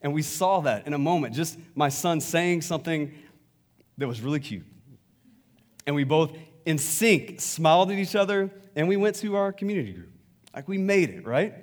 And 0.00 0.12
we 0.12 0.22
saw 0.22 0.60
that 0.60 0.86
in 0.86 0.94
a 0.94 0.98
moment, 0.98 1.34
just 1.34 1.58
my 1.74 1.88
son 1.88 2.20
saying 2.20 2.62
something 2.62 3.12
that 3.98 4.08
was 4.08 4.20
really 4.20 4.40
cute. 4.40 4.66
And 5.86 5.96
we 5.96 6.04
both, 6.04 6.36
in 6.64 6.78
sync, 6.78 7.40
smiled 7.40 7.90
at 7.90 7.98
each 7.98 8.14
other, 8.14 8.50
and 8.76 8.88
we 8.88 8.96
went 8.96 9.16
to 9.16 9.36
our 9.36 9.52
community 9.52 9.92
group. 9.92 10.12
Like 10.54 10.68
we 10.68 10.78
made 10.78 11.10
it, 11.10 11.26
right? 11.26 11.54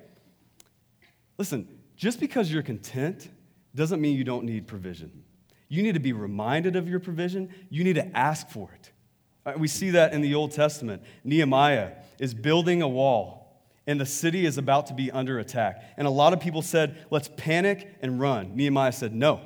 Listen, 1.37 1.67
just 1.95 2.19
because 2.19 2.51
you're 2.51 2.63
content 2.63 3.29
doesn't 3.75 4.01
mean 4.01 4.17
you 4.17 4.23
don't 4.23 4.45
need 4.45 4.67
provision. 4.67 5.23
You 5.67 5.83
need 5.83 5.93
to 5.93 5.99
be 5.99 6.13
reminded 6.13 6.75
of 6.75 6.89
your 6.89 6.99
provision, 6.99 7.53
you 7.69 7.83
need 7.83 7.95
to 7.95 8.17
ask 8.17 8.49
for 8.49 8.69
it. 8.73 8.91
Uh, 9.49 9.57
we 9.57 9.67
see 9.67 9.91
that 9.91 10.13
in 10.13 10.21
the 10.21 10.35
Old 10.35 10.51
Testament. 10.51 11.01
Nehemiah 11.23 11.93
is 12.19 12.33
building 12.33 12.81
a 12.81 12.87
wall, 12.87 13.63
and 13.87 13.99
the 13.99 14.05
city 14.05 14.45
is 14.45 14.57
about 14.57 14.87
to 14.87 14.93
be 14.93 15.11
under 15.11 15.39
attack. 15.39 15.83
And 15.97 16.05
a 16.05 16.11
lot 16.11 16.33
of 16.33 16.39
people 16.39 16.61
said, 16.61 17.05
Let's 17.09 17.29
panic 17.35 17.95
and 18.01 18.19
run. 18.19 18.55
Nehemiah 18.55 18.91
said, 18.91 19.13
No. 19.13 19.41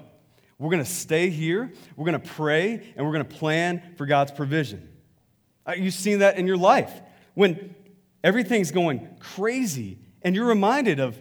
We're 0.59 0.69
going 0.69 0.83
to 0.83 0.89
stay 0.89 1.29
here, 1.29 1.71
we're 1.97 2.05
going 2.05 2.21
to 2.21 2.27
pray, 2.27 2.93
and 2.95 3.05
we're 3.05 3.11
going 3.11 3.25
to 3.25 3.35
plan 3.35 3.81
for 3.97 4.05
God's 4.05 4.31
provision. 4.31 4.87
Uh, 5.65 5.73
you've 5.73 5.93
seen 5.93 6.19
that 6.19 6.37
in 6.37 6.47
your 6.47 6.57
life. 6.57 7.01
When 7.33 7.75
everything's 8.23 8.71
going 8.71 9.09
crazy, 9.19 9.99
and 10.21 10.35
you're 10.35 10.45
reminded 10.45 10.99
of, 10.99 11.17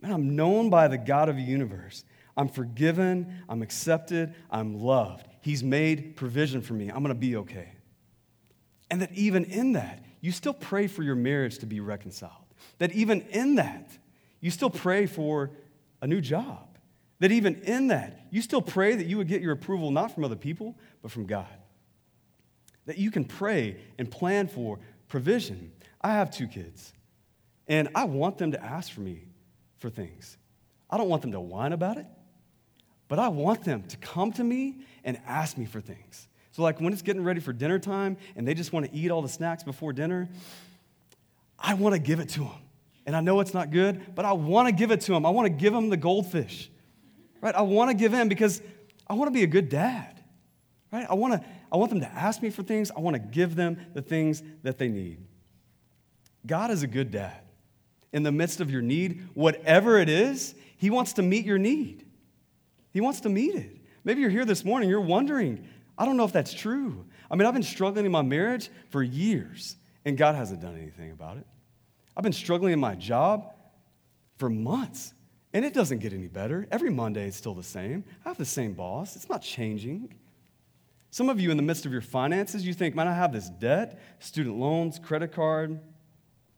man, 0.00 0.12
I'm 0.12 0.36
known 0.36 0.70
by 0.70 0.88
the 0.88 0.96
God 0.96 1.28
of 1.28 1.36
the 1.36 1.42
universe. 1.42 2.04
I'm 2.36 2.48
forgiven, 2.48 3.42
I'm 3.48 3.62
accepted, 3.62 4.34
I'm 4.50 4.78
loved. 4.78 5.26
He's 5.42 5.62
made 5.62 6.16
provision 6.16 6.62
for 6.62 6.72
me. 6.74 6.88
I'm 6.88 7.02
going 7.02 7.08
to 7.08 7.14
be 7.14 7.36
okay. 7.36 7.72
And 8.90 9.02
that 9.02 9.12
even 9.12 9.44
in 9.44 9.72
that, 9.72 10.04
you 10.20 10.32
still 10.32 10.54
pray 10.54 10.86
for 10.86 11.02
your 11.02 11.14
marriage 11.14 11.58
to 11.58 11.66
be 11.66 11.80
reconciled. 11.80 12.32
That 12.78 12.92
even 12.92 13.22
in 13.30 13.56
that, 13.56 13.90
you 14.40 14.50
still 14.50 14.70
pray 14.70 15.06
for 15.06 15.50
a 16.00 16.06
new 16.06 16.20
job. 16.20 16.78
That 17.20 17.32
even 17.32 17.56
in 17.62 17.88
that, 17.88 18.26
you 18.30 18.42
still 18.42 18.62
pray 18.62 18.94
that 18.94 19.06
you 19.06 19.16
would 19.16 19.28
get 19.28 19.42
your 19.42 19.52
approval 19.52 19.90
not 19.90 20.14
from 20.14 20.24
other 20.24 20.36
people, 20.36 20.76
but 21.02 21.10
from 21.10 21.26
God. 21.26 21.46
That 22.86 22.98
you 22.98 23.10
can 23.10 23.24
pray 23.24 23.80
and 23.98 24.10
plan 24.10 24.48
for 24.48 24.78
provision. 25.08 25.72
I 26.00 26.12
have 26.12 26.30
two 26.30 26.46
kids, 26.46 26.92
and 27.66 27.88
I 27.94 28.04
want 28.04 28.38
them 28.38 28.52
to 28.52 28.64
ask 28.64 28.92
for 28.92 29.00
me 29.00 29.24
for 29.78 29.90
things. 29.90 30.36
I 30.88 30.96
don't 30.96 31.08
want 31.08 31.22
them 31.22 31.32
to 31.32 31.40
whine 31.40 31.72
about 31.72 31.98
it, 31.98 32.06
but 33.08 33.18
I 33.18 33.28
want 33.28 33.64
them 33.64 33.82
to 33.82 33.96
come 33.96 34.32
to 34.32 34.44
me 34.44 34.80
and 35.04 35.20
ask 35.26 35.58
me 35.58 35.66
for 35.66 35.80
things. 35.80 36.28
So, 36.58 36.64
like 36.64 36.80
when 36.80 36.92
it's 36.92 37.02
getting 37.02 37.22
ready 37.22 37.38
for 37.38 37.52
dinner 37.52 37.78
time 37.78 38.16
and 38.34 38.46
they 38.46 38.52
just 38.52 38.72
want 38.72 38.84
to 38.84 38.92
eat 38.92 39.12
all 39.12 39.22
the 39.22 39.28
snacks 39.28 39.62
before 39.62 39.92
dinner, 39.92 40.28
I 41.56 41.74
want 41.74 41.94
to 41.94 42.00
give 42.00 42.18
it 42.18 42.30
to 42.30 42.40
them. 42.40 42.58
And 43.06 43.14
I 43.14 43.20
know 43.20 43.38
it's 43.38 43.54
not 43.54 43.70
good, 43.70 44.12
but 44.16 44.24
I 44.24 44.32
want 44.32 44.66
to 44.66 44.72
give 44.72 44.90
it 44.90 45.02
to 45.02 45.12
them. 45.12 45.24
I 45.24 45.30
want 45.30 45.46
to 45.46 45.50
give 45.50 45.72
them 45.72 45.88
the 45.88 45.96
goldfish, 45.96 46.68
right? 47.40 47.54
I 47.54 47.62
want 47.62 47.90
to 47.92 47.94
give 47.94 48.12
in 48.12 48.28
because 48.28 48.60
I 49.06 49.14
want 49.14 49.28
to 49.28 49.32
be 49.32 49.44
a 49.44 49.46
good 49.46 49.68
dad, 49.68 50.20
right? 50.92 51.06
I 51.08 51.14
want, 51.14 51.34
to, 51.40 51.48
I 51.70 51.76
want 51.76 51.90
them 51.90 52.00
to 52.00 52.08
ask 52.08 52.42
me 52.42 52.50
for 52.50 52.64
things. 52.64 52.90
I 52.90 52.98
want 52.98 53.14
to 53.14 53.20
give 53.20 53.54
them 53.54 53.78
the 53.94 54.02
things 54.02 54.42
that 54.64 54.78
they 54.78 54.88
need. 54.88 55.18
God 56.44 56.72
is 56.72 56.82
a 56.82 56.88
good 56.88 57.12
dad. 57.12 57.40
In 58.12 58.24
the 58.24 58.32
midst 58.32 58.60
of 58.60 58.68
your 58.68 58.82
need, 58.82 59.28
whatever 59.34 59.96
it 60.00 60.08
is, 60.08 60.56
He 60.76 60.90
wants 60.90 61.12
to 61.12 61.22
meet 61.22 61.46
your 61.46 61.58
need. 61.58 62.04
He 62.90 63.00
wants 63.00 63.20
to 63.20 63.28
meet 63.28 63.54
it. 63.54 63.76
Maybe 64.02 64.22
you're 64.22 64.30
here 64.30 64.44
this 64.44 64.64
morning, 64.64 64.88
you're 64.88 65.00
wondering, 65.00 65.64
I 65.98 66.04
don't 66.04 66.16
know 66.16 66.24
if 66.24 66.32
that's 66.32 66.54
true. 66.54 67.04
I 67.28 67.34
mean, 67.34 67.46
I've 67.46 67.54
been 67.54 67.62
struggling 67.64 68.06
in 68.06 68.12
my 68.12 68.22
marriage 68.22 68.70
for 68.90 69.02
years, 69.02 69.76
and 70.04 70.16
God 70.16 70.36
hasn't 70.36 70.62
done 70.62 70.76
anything 70.76 71.10
about 71.10 71.38
it. 71.38 71.46
I've 72.16 72.22
been 72.22 72.32
struggling 72.32 72.72
in 72.72 72.78
my 72.78 72.94
job 72.94 73.52
for 74.36 74.48
months, 74.48 75.12
and 75.52 75.64
it 75.64 75.74
doesn't 75.74 75.98
get 75.98 76.12
any 76.12 76.28
better. 76.28 76.68
Every 76.70 76.90
Monday, 76.90 77.26
it's 77.26 77.36
still 77.36 77.54
the 77.54 77.64
same. 77.64 78.04
I 78.24 78.28
have 78.28 78.38
the 78.38 78.44
same 78.44 78.74
boss, 78.74 79.16
it's 79.16 79.28
not 79.28 79.42
changing. 79.42 80.14
Some 81.10 81.28
of 81.28 81.40
you, 81.40 81.50
in 81.50 81.56
the 81.56 81.62
midst 81.62 81.84
of 81.84 81.90
your 81.90 82.02
finances, 82.02 82.64
you 82.64 82.74
think, 82.74 82.94
man, 82.94 83.08
I 83.08 83.14
have 83.14 83.32
this 83.32 83.48
debt, 83.48 83.98
student 84.20 84.56
loans, 84.56 84.98
credit 84.98 85.32
card, 85.32 85.80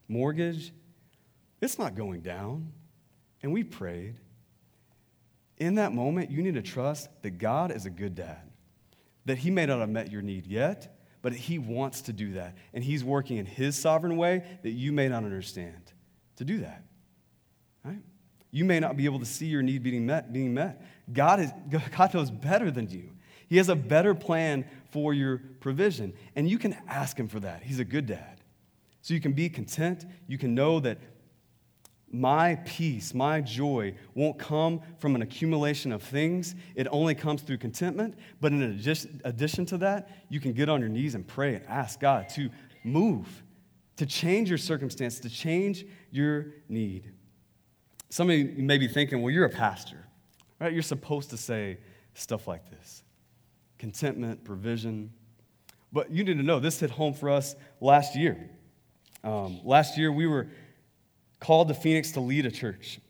mortgage. 0.08 0.72
It's 1.62 1.78
not 1.78 1.94
going 1.94 2.20
down. 2.20 2.72
And 3.42 3.52
we 3.52 3.62
prayed. 3.62 4.16
In 5.58 5.76
that 5.76 5.92
moment, 5.92 6.30
you 6.30 6.42
need 6.42 6.54
to 6.54 6.62
trust 6.62 7.08
that 7.22 7.38
God 7.38 7.70
is 7.70 7.86
a 7.86 7.90
good 7.90 8.16
dad 8.16 8.49
that 9.26 9.38
He 9.38 9.50
may 9.50 9.66
not 9.66 9.80
have 9.80 9.88
met 9.88 10.10
your 10.10 10.22
need 10.22 10.46
yet, 10.46 10.96
but 11.22 11.32
He 11.32 11.58
wants 11.58 12.02
to 12.02 12.12
do 12.12 12.32
that. 12.34 12.56
And 12.72 12.82
He's 12.82 13.04
working 13.04 13.36
in 13.36 13.46
His 13.46 13.76
sovereign 13.76 14.16
way 14.16 14.44
that 14.62 14.70
you 14.70 14.92
may 14.92 15.08
not 15.08 15.24
understand 15.24 15.92
to 16.36 16.44
do 16.44 16.60
that. 16.60 16.84
Right? 17.84 18.02
You 18.50 18.64
may 18.64 18.80
not 18.80 18.96
be 18.96 19.04
able 19.04 19.20
to 19.20 19.26
see 19.26 19.46
your 19.46 19.62
need 19.62 19.82
being 19.82 20.06
met. 20.06 20.32
Being 20.32 20.54
met. 20.54 20.82
God, 21.12 21.40
is, 21.40 21.50
God 21.96 22.14
knows 22.14 22.30
better 22.30 22.70
than 22.70 22.88
you. 22.88 23.10
He 23.48 23.56
has 23.56 23.68
a 23.68 23.76
better 23.76 24.14
plan 24.14 24.64
for 24.90 25.12
your 25.12 25.38
provision. 25.60 26.12
And 26.36 26.48
you 26.48 26.58
can 26.58 26.76
ask 26.88 27.18
Him 27.18 27.28
for 27.28 27.40
that. 27.40 27.62
He's 27.62 27.80
a 27.80 27.84
good 27.84 28.06
dad. 28.06 28.40
So 29.02 29.14
you 29.14 29.20
can 29.20 29.32
be 29.32 29.48
content. 29.48 30.04
You 30.26 30.38
can 30.38 30.54
know 30.54 30.80
that 30.80 30.98
my 32.12 32.56
peace, 32.64 33.14
my 33.14 33.40
joy 33.40 33.94
won't 34.14 34.38
come 34.38 34.80
from 34.98 35.14
an 35.14 35.22
accumulation 35.22 35.92
of 35.92 36.02
things. 36.02 36.56
It 36.74 36.88
only 36.90 37.14
comes 37.14 37.42
through 37.42 37.58
contentment. 37.58 38.16
But 38.40 38.52
in 38.52 38.62
addition, 39.24 39.66
to 39.66 39.78
that, 39.78 40.08
you 40.28 40.40
can 40.40 40.52
get 40.52 40.68
on 40.68 40.80
your 40.80 40.88
knees 40.88 41.14
and 41.14 41.26
pray 41.26 41.54
and 41.54 41.64
ask 41.66 42.00
God 42.00 42.28
to 42.30 42.50
move, 42.82 43.26
to 43.96 44.06
change 44.06 44.48
your 44.48 44.58
circumstance, 44.58 45.20
to 45.20 45.30
change 45.30 45.86
your 46.10 46.54
need. 46.68 47.12
Some 48.08 48.28
of 48.28 48.36
you 48.36 48.54
may 48.56 48.78
be 48.78 48.88
thinking, 48.88 49.22
well, 49.22 49.32
you're 49.32 49.44
a 49.44 49.50
pastor, 49.50 50.04
right? 50.58 50.72
You're 50.72 50.82
supposed 50.82 51.30
to 51.30 51.36
say 51.36 51.78
stuff 52.14 52.48
like 52.48 52.68
this 52.70 53.04
contentment, 53.78 54.44
provision. 54.44 55.10
But 55.92 56.10
you 56.10 56.22
need 56.22 56.36
to 56.36 56.42
know 56.42 56.60
this 56.60 56.80
hit 56.80 56.90
home 56.90 57.14
for 57.14 57.30
us 57.30 57.54
last 57.80 58.14
year. 58.14 58.50
Um, 59.24 59.60
last 59.64 59.96
year, 59.96 60.12
we 60.12 60.26
were 60.26 60.48
called 61.40 61.68
to 61.68 61.74
Phoenix 61.74 62.12
to 62.12 62.20
lead 62.20 62.46
a 62.46 62.50
church. 62.50 63.00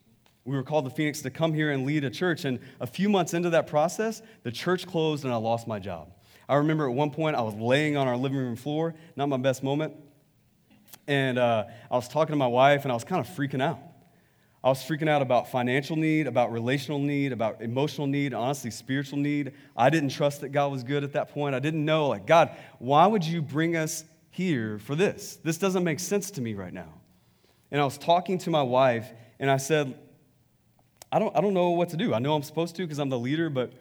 We 0.45 0.57
were 0.57 0.63
called 0.63 0.85
to 0.87 0.91
Phoenix 0.91 1.21
to 1.23 1.31
come 1.31 1.53
here 1.53 1.71
and 1.71 1.85
lead 1.85 2.05
a 2.05 2.11
church. 2.11 2.45
And 2.45 2.61
a 2.81 2.87
few 2.87 3.09
months 3.09 3.35
into 3.35 3.51
that 3.51 3.67
process, 3.67 4.23
the 4.43 4.51
church 4.51 4.87
closed 4.87 5.25
and 5.25 5.33
I 5.33 5.37
lost 5.37 5.69
my 5.69 5.79
job. 5.79 6.13
I 6.49 6.57
remember 6.57 6.89
at 6.89 6.95
one 6.95 7.11
point 7.11 7.37
I 7.37 7.43
was 7.43 7.55
laying 7.55 7.97
on 7.97 8.09
our 8.09 8.17
living 8.17 8.39
room 8.39 8.57
floor, 8.57 8.95
not 9.17 9.29
my 9.29 9.37
best 9.37 9.63
moment. 9.63 9.95
And 11.07 11.39
uh, 11.39 11.65
I 11.91 11.95
was 11.95 12.09
talking 12.09 12.33
to 12.33 12.37
my 12.37 12.47
wife 12.47 12.85
and 12.85 12.93
I 12.93 12.95
was 12.95 13.05
kind 13.05 13.25
of 13.25 13.31
freaking 13.33 13.63
out. 13.63 13.79
I 14.63 14.69
was 14.69 14.79
freaking 14.81 15.09
out 15.09 15.23
about 15.23 15.51
financial 15.51 15.97
need, 15.97 16.27
about 16.27 16.53
relational 16.53 16.99
need, 16.99 17.33
about 17.33 17.63
emotional 17.63 18.07
need, 18.07 18.35
honestly, 18.35 18.71
spiritual 18.71 19.19
need. 19.19 19.53
I 19.75 19.89
didn't 19.89 20.11
trust 20.11 20.43
that 20.43 20.51
God 20.51 20.71
was 20.71 20.83
good 20.83 21.03
at 21.03 21.15
that 21.15 21.31
point. 21.31 21.55
I 21.55 21.61
didn't 21.61 21.85
know, 21.85 22.09
like, 22.09 22.27
God, 22.27 22.51
why 22.79 23.07
would 23.07 23.25
you 23.25 23.41
bring 23.41 23.77
us 23.77 24.05
here 24.31 24.79
for 24.79 24.95
this? 24.95 25.39
This 25.43 25.57
doesn't 25.57 25.83
make 25.83 25.99
sense 25.99 26.31
to 26.33 26.43
me 26.43 26.55
right 26.55 26.75
now. 26.75 26.93
And 27.71 27.81
I 27.81 27.85
was 27.85 27.99
talking 27.99 28.39
to 28.39 28.51
my 28.51 28.63
wife, 28.63 29.13
and 29.39 29.51
I 29.51 29.59
said, 29.59 29.99
I 31.13 31.19
don't, 31.19 31.37
I 31.37 31.41
don't 31.41 31.55
know 31.55 31.71
what 31.71 31.91
to 31.91 31.97
do. 31.97 32.15
I 32.15 32.19
know 32.19 32.35
I'm 32.35 32.43
supposed 32.43 32.77
to 32.77 32.83
because 32.83 32.99
I'm 32.99 33.09
the 33.09 33.19
leader, 33.19 33.51
but 33.51 33.73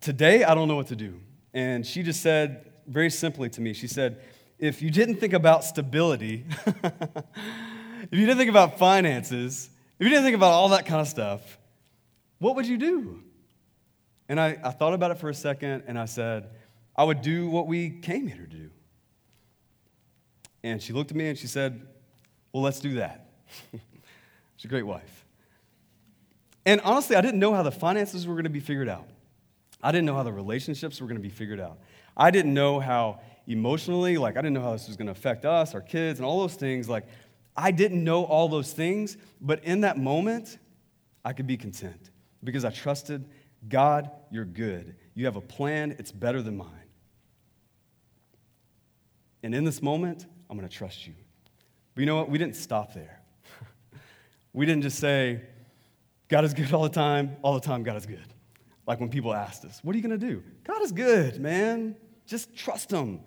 today 0.00 0.44
I 0.44 0.54
don't 0.54 0.68
know 0.68 0.76
what 0.76 0.88
to 0.88 0.96
do. 0.96 1.20
And 1.54 1.86
she 1.86 2.02
just 2.02 2.20
said 2.20 2.72
very 2.86 3.10
simply 3.10 3.48
to 3.50 3.60
me, 3.60 3.72
she 3.72 3.86
said, 3.86 4.22
if 4.58 4.82
you 4.82 4.90
didn't 4.90 5.16
think 5.16 5.32
about 5.32 5.64
stability, 5.64 6.44
if 6.66 8.12
you 8.12 8.26
didn't 8.26 8.38
think 8.38 8.50
about 8.50 8.78
finances, 8.78 9.70
if 9.98 10.04
you 10.04 10.10
didn't 10.10 10.24
think 10.24 10.36
about 10.36 10.52
all 10.52 10.70
that 10.70 10.86
kind 10.86 11.00
of 11.00 11.08
stuff, 11.08 11.58
what 12.38 12.56
would 12.56 12.66
you 12.66 12.76
do? 12.76 13.22
And 14.28 14.40
I, 14.40 14.58
I 14.62 14.70
thought 14.70 14.94
about 14.94 15.10
it 15.10 15.18
for 15.18 15.28
a 15.28 15.34
second 15.34 15.84
and 15.86 15.98
I 15.98 16.06
said, 16.06 16.50
I 16.96 17.04
would 17.04 17.22
do 17.22 17.48
what 17.48 17.66
we 17.66 17.90
came 17.90 18.26
here 18.26 18.36
to 18.36 18.46
do. 18.46 18.70
And 20.64 20.82
she 20.82 20.92
looked 20.92 21.10
at 21.10 21.16
me 21.16 21.28
and 21.28 21.38
she 21.38 21.46
said, 21.46 21.86
Well, 22.56 22.62
let's 22.62 22.80
do 22.80 22.94
that. 22.94 23.28
She's 24.56 24.64
a 24.64 24.68
great 24.68 24.86
wife. 24.86 25.26
And 26.64 26.80
honestly, 26.80 27.14
I 27.14 27.20
didn't 27.20 27.38
know 27.38 27.52
how 27.52 27.62
the 27.62 27.70
finances 27.70 28.26
were 28.26 28.32
going 28.32 28.44
to 28.44 28.48
be 28.48 28.60
figured 28.60 28.88
out. 28.88 29.06
I 29.82 29.92
didn't 29.92 30.06
know 30.06 30.14
how 30.14 30.22
the 30.22 30.32
relationships 30.32 30.98
were 30.98 31.06
going 31.06 31.18
to 31.18 31.22
be 31.22 31.28
figured 31.28 31.60
out. 31.60 31.78
I 32.16 32.30
didn't 32.30 32.54
know 32.54 32.80
how 32.80 33.20
emotionally, 33.46 34.16
like, 34.16 34.38
I 34.38 34.40
didn't 34.40 34.54
know 34.54 34.62
how 34.62 34.72
this 34.72 34.86
was 34.86 34.96
going 34.96 35.08
to 35.08 35.12
affect 35.12 35.44
us, 35.44 35.74
our 35.74 35.82
kids, 35.82 36.18
and 36.18 36.24
all 36.24 36.40
those 36.40 36.54
things. 36.54 36.88
Like, 36.88 37.06
I 37.54 37.72
didn't 37.72 38.02
know 38.02 38.24
all 38.24 38.48
those 38.48 38.72
things, 38.72 39.18
but 39.38 39.62
in 39.62 39.82
that 39.82 39.98
moment, 39.98 40.56
I 41.26 41.34
could 41.34 41.46
be 41.46 41.58
content 41.58 42.08
because 42.42 42.64
I 42.64 42.70
trusted 42.70 43.28
God, 43.68 44.10
you're 44.30 44.46
good. 44.46 44.96
You 45.12 45.26
have 45.26 45.36
a 45.36 45.42
plan, 45.42 45.94
it's 45.98 46.10
better 46.10 46.40
than 46.40 46.56
mine. 46.56 46.70
And 49.42 49.54
in 49.54 49.64
this 49.64 49.82
moment, 49.82 50.24
I'm 50.48 50.56
going 50.56 50.66
to 50.66 50.74
trust 50.74 51.06
you. 51.06 51.12
But 51.96 52.02
you 52.02 52.06
know 52.06 52.16
what? 52.16 52.28
We 52.28 52.36
didn't 52.36 52.56
stop 52.56 52.92
there. 52.92 53.22
we 54.52 54.66
didn't 54.66 54.82
just 54.82 54.98
say, 54.98 55.40
God 56.28 56.44
is 56.44 56.52
good 56.52 56.72
all 56.74 56.82
the 56.82 56.90
time, 56.90 57.36
all 57.40 57.54
the 57.54 57.60
time, 57.60 57.82
God 57.82 57.96
is 57.96 58.04
good. 58.04 58.26
Like 58.86 59.00
when 59.00 59.08
people 59.08 59.32
asked 59.32 59.64
us, 59.64 59.80
What 59.82 59.94
are 59.94 59.98
you 59.98 60.06
going 60.06 60.20
to 60.20 60.26
do? 60.26 60.42
God 60.62 60.82
is 60.82 60.92
good, 60.92 61.40
man. 61.40 61.96
Just 62.26 62.54
trust 62.54 62.90
Him. 62.90 63.20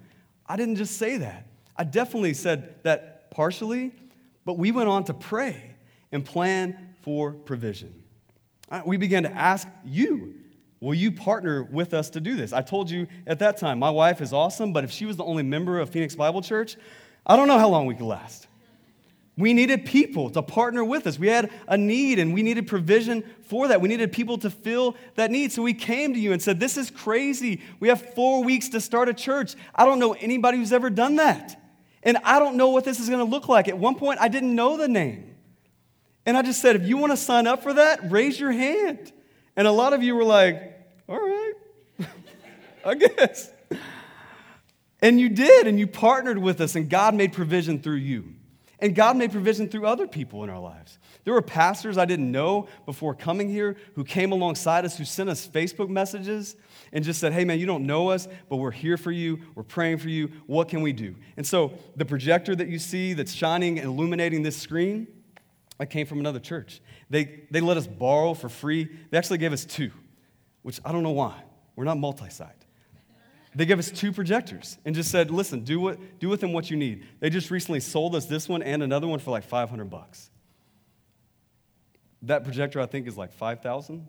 I 0.46 0.56
didn't 0.56 0.76
just 0.76 0.98
say 0.98 1.18
that. 1.18 1.48
I 1.76 1.84
definitely 1.84 2.36
said 2.36 2.84
that 2.84 3.32
partially, 3.32 3.92
but 4.46 4.60
we 4.60 4.72
went 4.72 4.88
on 4.88 5.04
to 5.06 5.16
pray 5.16 5.76
and 6.12 6.24
plan 6.24 6.94
for 7.02 7.32
provision. 7.32 8.04
We 8.86 8.98
began 8.98 9.24
to 9.24 9.32
ask 9.32 9.68
you, 9.84 10.36
will 10.80 10.94
you 10.94 11.12
partner 11.12 11.64
with 11.64 11.96
us 11.96 12.12
to 12.12 12.20
do 12.20 12.36
this? 12.36 12.54
I 12.54 12.62
told 12.62 12.92
you 12.92 13.08
at 13.26 13.40
that 13.40 13.58
time, 13.58 13.80
my 13.80 13.90
wife 13.90 14.22
is 14.22 14.32
awesome, 14.32 14.74
but 14.74 14.84
if 14.84 14.92
she 14.92 15.08
was 15.08 15.18
the 15.18 15.24
only 15.24 15.42
member 15.42 15.80
of 15.80 15.90
Phoenix 15.90 16.16
Bible 16.16 16.44
Church, 16.44 16.78
I 17.26 17.36
don't 17.36 17.48
know 17.48 17.58
how 17.58 17.70
long 17.70 17.88
we 17.88 17.96
could 17.96 18.06
last. 18.06 18.49
We 19.40 19.54
needed 19.54 19.86
people 19.86 20.30
to 20.32 20.42
partner 20.42 20.84
with 20.84 21.08
us. 21.08 21.18
We 21.18 21.28
had 21.28 21.50
a 21.66 21.78
need 21.78 22.20
and 22.20 22.34
we 22.34 22.44
needed 22.44 22.68
provision 22.68 23.24
for 23.44 23.70
that. 23.70 23.80
We 23.80 23.88
needed 23.88 24.12
people 24.12 24.38
to 24.40 24.50
fill 24.50 24.98
that 25.16 25.32
need. 25.32 25.54
So 25.54 25.62
we 25.62 25.74
came 25.74 26.14
to 26.14 26.20
you 26.20 26.34
and 26.34 26.42
said, 26.42 26.60
This 26.60 26.76
is 26.76 26.92
crazy. 26.92 27.62
We 27.80 27.88
have 27.88 28.14
four 28.16 28.44
weeks 28.44 28.68
to 28.70 28.82
start 28.82 29.08
a 29.08 29.14
church. 29.14 29.56
I 29.74 29.86
don't 29.86 29.98
know 29.98 30.12
anybody 30.12 30.58
who's 30.58 30.74
ever 30.74 30.90
done 30.90 31.16
that. 31.16 31.58
And 32.04 32.18
I 32.26 32.40
don't 32.40 32.58
know 32.58 32.72
what 32.72 32.84
this 32.84 33.00
is 33.00 33.08
going 33.08 33.20
to 33.20 33.32
look 33.32 33.48
like. 33.48 33.70
At 33.70 33.78
one 33.78 33.96
point, 33.96 34.20
I 34.20 34.28
didn't 34.28 34.54
know 34.54 34.76
the 34.76 34.90
name. 34.90 35.38
And 36.26 36.36
I 36.36 36.42
just 36.42 36.62
said, 36.62 36.76
if 36.76 36.86
you 36.86 36.98
want 36.98 37.14
to 37.14 37.18
sign 37.18 37.48
up 37.48 37.64
for 37.64 37.76
that, 37.76 38.12
raise 38.12 38.38
your 38.38 38.52
hand. 38.52 39.14
And 39.56 39.68
a 39.68 39.72
lot 39.72 39.94
of 39.94 40.04
you 40.04 40.16
were 40.16 40.26
like, 40.26 40.78
all 41.08 41.18
right, 41.18 41.54
I 42.86 42.96
guess. 42.96 43.50
And 45.02 45.18
you 45.18 45.30
did, 45.30 45.66
and 45.66 45.80
you 45.80 45.88
partnered 45.88 46.40
with 46.40 46.60
us, 46.60 46.76
and 46.76 46.90
God 46.90 47.16
made 47.16 47.32
provision 47.32 47.82
through 47.82 47.96
you. 47.96 48.34
And 48.82 48.96
God 48.96 49.18
made 49.18 49.32
provision 49.32 49.68
through 49.68 49.86
other 49.86 50.08
people 50.08 50.44
in 50.44 50.50
our 50.50 50.60
lives. 50.60 51.00
There 51.26 51.34
were 51.34 51.42
pastors 51.42 51.98
I 51.98 52.06
didn't 52.06 52.32
know 52.32 52.68
before 52.86 53.14
coming 53.14 53.50
here 53.50 53.76
who 53.96 54.06
came 54.06 54.32
alongside 54.32 54.86
us, 54.86 54.98
who 54.98 55.04
sent 55.04 55.30
us 55.30 55.46
Facebook 55.46 55.90
messages 55.90 56.56
and 56.94 57.04
just 57.04 57.20
said, 57.20 57.34
hey, 57.34 57.44
man, 57.44 57.60
you 57.60 57.66
don't 57.66 57.86
know 57.86 58.10
us, 58.10 58.28
but 58.48 58.56
we're 58.56 58.72
here 58.72 58.96
for 58.96 59.12
you. 59.12 59.40
We're 59.54 59.64
praying 59.64 59.98
for 59.98 60.08
you. 60.08 60.32
What 60.48 60.70
can 60.70 60.82
we 60.82 60.94
do? 60.94 61.16
And 61.36 61.46
so 61.46 61.74
the 61.98 62.06
projector 62.06 62.56
that 62.56 62.70
you 62.70 62.80
see 62.80 63.14
that's 63.14 63.34
shining 63.34 63.80
and 63.80 63.88
illuminating 63.88 64.44
this 64.44 64.56
screen, 64.56 65.08
I 65.78 65.86
came 65.86 66.06
from 66.06 66.20
another 66.20 66.40
church. 66.40 66.82
They, 67.10 67.42
they 67.52 67.60
let 67.60 67.76
us 67.76 67.86
borrow 67.86 68.34
for 68.34 68.48
free. 68.48 68.90
They 69.10 69.18
actually 69.18 69.40
gave 69.40 69.52
us 69.52 69.66
two, 69.66 69.92
which 70.62 70.80
I 70.86 70.94
don't 70.94 71.04
know 71.04 71.12
why. 71.12 71.44
We're 71.76 71.86
not 71.86 71.98
multi 71.98 72.30
site. 72.30 72.59
They 73.56 73.66
gave 73.66 73.80
us 73.80 73.90
two 73.90 74.12
projectors 74.12 74.78
and 74.86 74.94
just 74.94 75.10
said, 75.10 75.32
listen, 75.32 75.62
do, 75.62 75.80
what, 75.80 76.20
do 76.20 76.30
with 76.30 76.40
them 76.40 76.54
what 76.54 76.70
you 76.70 76.78
need. 76.78 77.06
They 77.20 77.30
just 77.30 77.50
recently 77.50 77.80
sold 77.80 78.16
us 78.16 78.26
this 78.26 78.48
one 78.48 78.62
and 78.62 78.84
another 78.84 79.08
one 79.08 79.20
for 79.20 79.32
like 79.32 79.44
500 79.44 79.86
bucks. 79.90 80.30
That 82.24 82.44
projector, 82.44 82.80
I 82.80 82.86
think, 82.86 83.08
is 83.08 83.18
like 83.18 83.32
5,000. 83.34 84.08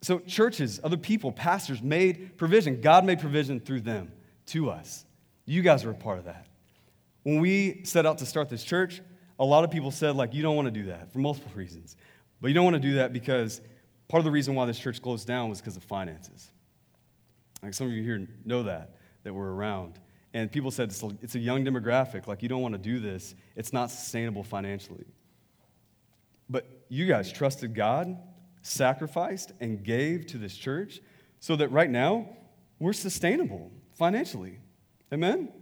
So, 0.00 0.18
churches, 0.18 0.80
other 0.82 0.96
people, 0.96 1.30
pastors 1.30 1.80
made 1.80 2.36
provision. 2.36 2.80
God 2.80 3.04
made 3.04 3.20
provision 3.20 3.60
through 3.60 3.82
them 3.82 4.10
to 4.46 4.70
us. 4.70 5.04
You 5.44 5.62
guys 5.62 5.84
were 5.84 5.92
a 5.92 5.94
part 5.94 6.18
of 6.18 6.24
that. 6.24 6.46
When 7.22 7.40
we 7.40 7.82
set 7.84 8.06
out 8.06 8.18
to 8.18 8.26
start 8.26 8.48
this 8.48 8.64
church, 8.64 9.00
a 9.38 9.44
lot 9.44 9.62
of 9.62 9.70
people 9.70 9.90
said, 9.90 10.16
like, 10.16 10.34
you 10.34 10.42
don't 10.42 10.56
want 10.56 10.66
to 10.66 10.72
do 10.72 10.86
that 10.86 11.12
for 11.12 11.18
multiple 11.18 11.52
reasons. 11.54 11.96
But 12.40 12.48
you 12.48 12.54
don't 12.54 12.64
want 12.64 12.74
to 12.74 12.80
do 12.80 12.94
that 12.94 13.12
because 13.12 13.60
part 14.08 14.20
of 14.20 14.24
the 14.24 14.30
reason 14.30 14.56
why 14.56 14.66
this 14.66 14.78
church 14.78 15.00
closed 15.00 15.28
down 15.28 15.48
was 15.48 15.60
because 15.60 15.76
of 15.76 15.84
finances. 15.84 16.51
Like 17.62 17.74
some 17.74 17.86
of 17.86 17.92
you 17.92 18.02
here 18.02 18.26
know 18.44 18.64
that, 18.64 18.96
that 19.22 19.32
we're 19.32 19.50
around. 19.50 19.98
And 20.34 20.50
people 20.50 20.70
said 20.70 20.94
it's 21.20 21.34
a 21.34 21.38
young 21.38 21.64
demographic, 21.64 22.26
like, 22.26 22.42
you 22.42 22.48
don't 22.48 22.62
want 22.62 22.74
to 22.74 22.78
do 22.78 22.98
this. 22.98 23.34
It's 23.54 23.72
not 23.72 23.90
sustainable 23.90 24.42
financially. 24.42 25.04
But 26.48 26.66
you 26.88 27.06
guys 27.06 27.30
trusted 27.32 27.74
God 27.74 28.16
sacrificed 28.62 29.52
and 29.60 29.82
gave 29.84 30.26
to 30.28 30.38
this 30.38 30.56
church 30.56 31.00
so 31.40 31.56
that 31.56 31.68
right 31.68 31.90
now 31.90 32.30
we're 32.78 32.92
sustainable 32.92 33.70
financially. 33.94 34.58
Amen? 35.12 35.52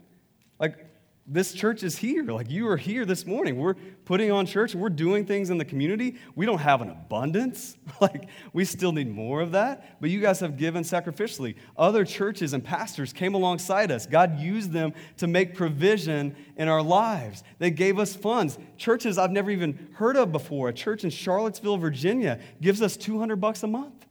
Like, 0.59 0.87
this 1.33 1.53
church 1.53 1.85
is 1.85 1.97
here. 1.97 2.25
Like, 2.25 2.51
you 2.51 2.67
are 2.69 2.77
here 2.77 3.05
this 3.05 3.25
morning. 3.25 3.57
We're 3.57 3.75
putting 4.05 4.33
on 4.33 4.47
church 4.47 4.75
we're 4.75 4.89
doing 4.89 5.25
things 5.25 5.49
in 5.49 5.59
the 5.59 5.65
community. 5.65 6.17
We 6.35 6.45
don't 6.45 6.59
have 6.59 6.83
an 6.83 6.91
abundance. 6.91 7.77
Like, 8.01 8.31
we 8.55 8.65
still 8.65 8.93
need 8.93 9.11
more 9.11 9.43
of 9.43 9.53
that. 9.53 10.01
But 10.01 10.09
you 10.09 10.21
guys 10.21 10.41
have 10.41 10.57
given 10.57 10.85
sacrificially. 10.85 11.57
Other 11.77 12.07
churches 12.07 12.55
and 12.55 12.65
pastors 12.65 13.13
came 13.13 13.35
alongside 13.35 13.91
us. 13.91 14.07
God 14.07 14.39
used 14.39 14.73
them 14.73 14.95
to 15.19 15.27
make 15.27 15.55
provision 15.55 16.35
in 16.57 16.67
our 16.67 16.81
lives. 16.81 17.45
They 17.59 17.71
gave 17.71 17.99
us 17.99 18.17
funds. 18.17 18.59
Churches 18.79 19.19
I've 19.19 19.33
never 19.33 19.51
even 19.51 19.91
heard 19.93 20.17
of 20.17 20.33
before. 20.33 20.71
A 20.71 20.73
church 20.73 21.05
in 21.05 21.11
Charlottesville, 21.11 21.77
Virginia 21.77 22.41
gives 22.63 22.81
us 22.81 22.97
200 22.97 23.37
bucks 23.37 23.63
a 23.65 23.67
month. 23.67 24.07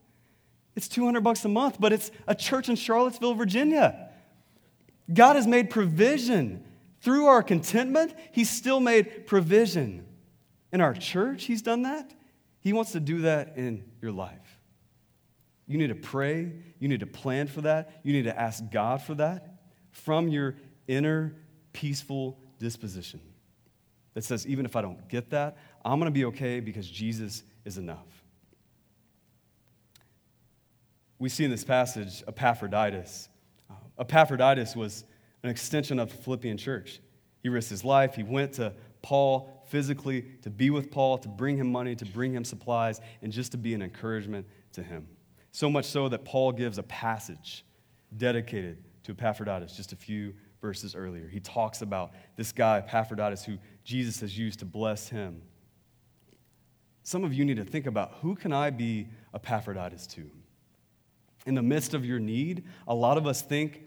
It's 0.75 0.87
200 0.87 1.21
bucks 1.21 1.43
a 1.45 1.49
month, 1.49 1.77
but 1.79 1.91
it's 1.91 2.11
a 2.27 2.35
church 2.35 2.69
in 2.69 2.75
Charlottesville, 2.75 3.33
Virginia. 3.33 4.11
God 5.11 5.35
has 5.35 5.47
made 5.47 5.71
provision 5.71 6.63
through 7.01 7.27
our 7.27 7.43
contentment, 7.43 8.13
He's 8.31 8.49
still 8.49 8.79
made 8.79 9.25
provision. 9.27 10.05
In 10.71 10.81
our 10.81 10.93
church, 10.93 11.45
He's 11.45 11.61
done 11.61 11.83
that. 11.83 12.13
He 12.59 12.73
wants 12.73 12.91
to 12.91 12.99
do 12.99 13.21
that 13.21 13.57
in 13.57 13.83
your 14.01 14.11
life. 14.11 14.59
You 15.65 15.77
need 15.77 15.87
to 15.87 15.95
pray. 15.95 16.51
You 16.79 16.87
need 16.87 16.99
to 16.99 17.07
plan 17.07 17.47
for 17.47 17.61
that. 17.61 18.01
You 18.03 18.13
need 18.13 18.23
to 18.23 18.39
ask 18.39 18.63
God 18.71 19.01
for 19.01 19.15
that 19.15 19.59
from 19.91 20.27
your 20.27 20.55
inner 20.87 21.35
peaceful 21.73 22.39
disposition 22.59 23.21
that 24.13 24.23
says, 24.23 24.45
even 24.47 24.65
if 24.65 24.75
I 24.75 24.81
don't 24.81 25.07
get 25.07 25.29
that, 25.29 25.57
I'm 25.85 25.99
going 25.99 26.11
to 26.11 26.13
be 26.13 26.25
okay 26.25 26.59
because 26.59 26.89
Jesus 26.89 27.43
is 27.65 27.77
enough. 27.77 28.07
We 31.19 31.29
see 31.29 31.43
in 31.45 31.51
this 31.51 31.63
passage 31.63 32.23
Epaphroditus. 32.27 33.29
Uh, 33.69 33.73
Epaphroditus 33.99 34.75
was 34.75 35.03
an 35.43 35.49
extension 35.49 35.99
of 35.99 36.09
the 36.09 36.17
Philippian 36.17 36.57
church. 36.57 36.99
He 37.41 37.49
risked 37.49 37.69
his 37.69 37.83
life. 37.83 38.15
He 38.15 38.23
went 38.23 38.53
to 38.53 38.73
Paul 39.01 39.63
physically 39.67 40.25
to 40.41 40.49
be 40.49 40.69
with 40.69 40.91
Paul, 40.91 41.17
to 41.19 41.29
bring 41.29 41.57
him 41.57 41.71
money, 41.71 41.95
to 41.95 42.05
bring 42.05 42.33
him 42.33 42.43
supplies, 42.43 42.99
and 43.21 43.31
just 43.31 43.51
to 43.53 43.57
be 43.57 43.73
an 43.73 43.81
encouragement 43.81 44.45
to 44.73 44.83
him. 44.83 45.07
So 45.51 45.69
much 45.69 45.85
so 45.85 46.09
that 46.09 46.25
Paul 46.25 46.51
gives 46.51 46.77
a 46.77 46.83
passage 46.83 47.63
dedicated 48.17 48.83
to 49.03 49.11
Epaphroditus 49.11 49.75
just 49.75 49.93
a 49.93 49.95
few 49.95 50.33
verses 50.61 50.95
earlier. 50.95 51.27
He 51.27 51.39
talks 51.39 51.81
about 51.81 52.11
this 52.35 52.51
guy, 52.51 52.79
Epaphroditus, 52.79 53.45
who 53.45 53.57
Jesus 53.83 54.19
has 54.19 54.37
used 54.37 54.59
to 54.59 54.65
bless 54.65 55.07
him. 55.07 55.41
Some 57.03 57.23
of 57.23 57.33
you 57.33 57.45
need 57.45 57.57
to 57.57 57.63
think 57.63 57.87
about 57.87 58.15
who 58.21 58.35
can 58.35 58.51
I 58.51 58.69
be 58.69 59.07
Epaphroditus 59.33 60.05
to? 60.07 60.29
In 61.45 61.55
the 61.55 61.63
midst 61.63 61.93
of 61.93 62.05
your 62.05 62.19
need, 62.19 62.65
a 62.87 62.93
lot 62.93 63.17
of 63.17 63.25
us 63.25 63.41
think, 63.41 63.81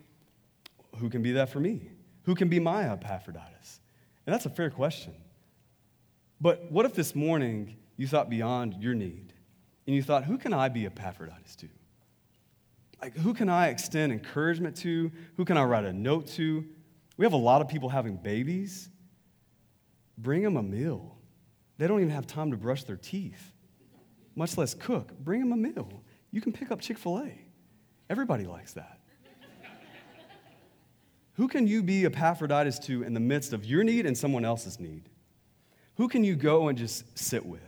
who 0.98 1.09
can 1.09 1.22
be 1.22 1.33
that 1.33 1.50
for 1.50 1.61
me? 1.61 1.90
Who 2.24 2.35
can 2.35 2.48
be 2.48 2.61
my 2.61 2.90
Epaphroditus? 2.92 3.81
And 4.26 4.33
that's 4.33 4.46
a 4.46 4.50
fair 4.50 4.70
question. 4.70 5.14
But 6.40 6.70
what 6.70 6.87
if 6.87 6.94
this 6.94 7.14
morning 7.14 7.76
you 7.96 8.07
thought 8.07 8.28
beyond 8.28 8.74
your 8.83 8.94
need 8.94 9.33
and 9.87 9.96
you 9.96 10.02
thought, 10.02 10.24
who 10.24 10.38
can 10.38 10.52
I 10.52 10.68
be 10.68 10.87
Epaphroditus 10.87 11.57
to? 11.57 11.68
Like, 13.00 13.16
who 13.16 13.35
can 13.35 13.48
I 13.48 13.68
extend 13.68 14.12
encouragement 14.12 14.76
to? 14.78 15.11
Who 15.37 15.44
can 15.44 15.57
I 15.57 15.64
write 15.64 15.85
a 15.85 15.92
note 15.92 16.28
to? 16.28 16.64
We 17.16 17.24
have 17.24 17.33
a 17.33 17.37
lot 17.37 17.61
of 17.61 17.68
people 17.68 17.88
having 17.88 18.16
babies. 18.16 18.88
Bring 20.18 20.42
them 20.42 20.57
a 20.57 20.62
meal. 20.62 21.16
They 21.78 21.88
don't 21.88 22.00
even 22.00 22.11
have 22.11 22.28
time 22.28 22.52
to 22.52 22.57
brush 22.57 22.85
their 22.85 22.96
teeth, 22.96 23.52
much 24.37 24.57
less 24.57 24.72
cook. 24.74 25.18
Bring 25.18 25.40
them 25.40 25.52
a 25.52 25.57
meal. 25.57 26.05
You 26.31 26.40
can 26.40 26.52
pick 26.52 26.70
up 26.70 26.81
Chick 26.81 26.96
fil 26.96 27.18
A. 27.18 27.38
Everybody 28.09 28.44
likes 28.44 28.74
that. 28.74 29.00
Who 31.35 31.49
can 31.49 31.66
you 31.66 31.83
be 31.83 32.05
Epaphroditus 32.05 32.79
to 32.81 33.03
in 33.03 33.14
the 33.14 33.21
midst 33.21 33.53
of 33.53 33.64
your 33.64 33.85
need 33.85 34.07
and 34.07 34.16
someone 34.16 34.45
else's 34.45 34.79
need? 34.79 35.09
Who 35.97 36.09
can 36.09 36.25
you 36.25 36.37
go 36.37 36.68
and 36.68 36.77
just 36.77 37.18
sit 37.18 37.45
with? 37.45 37.61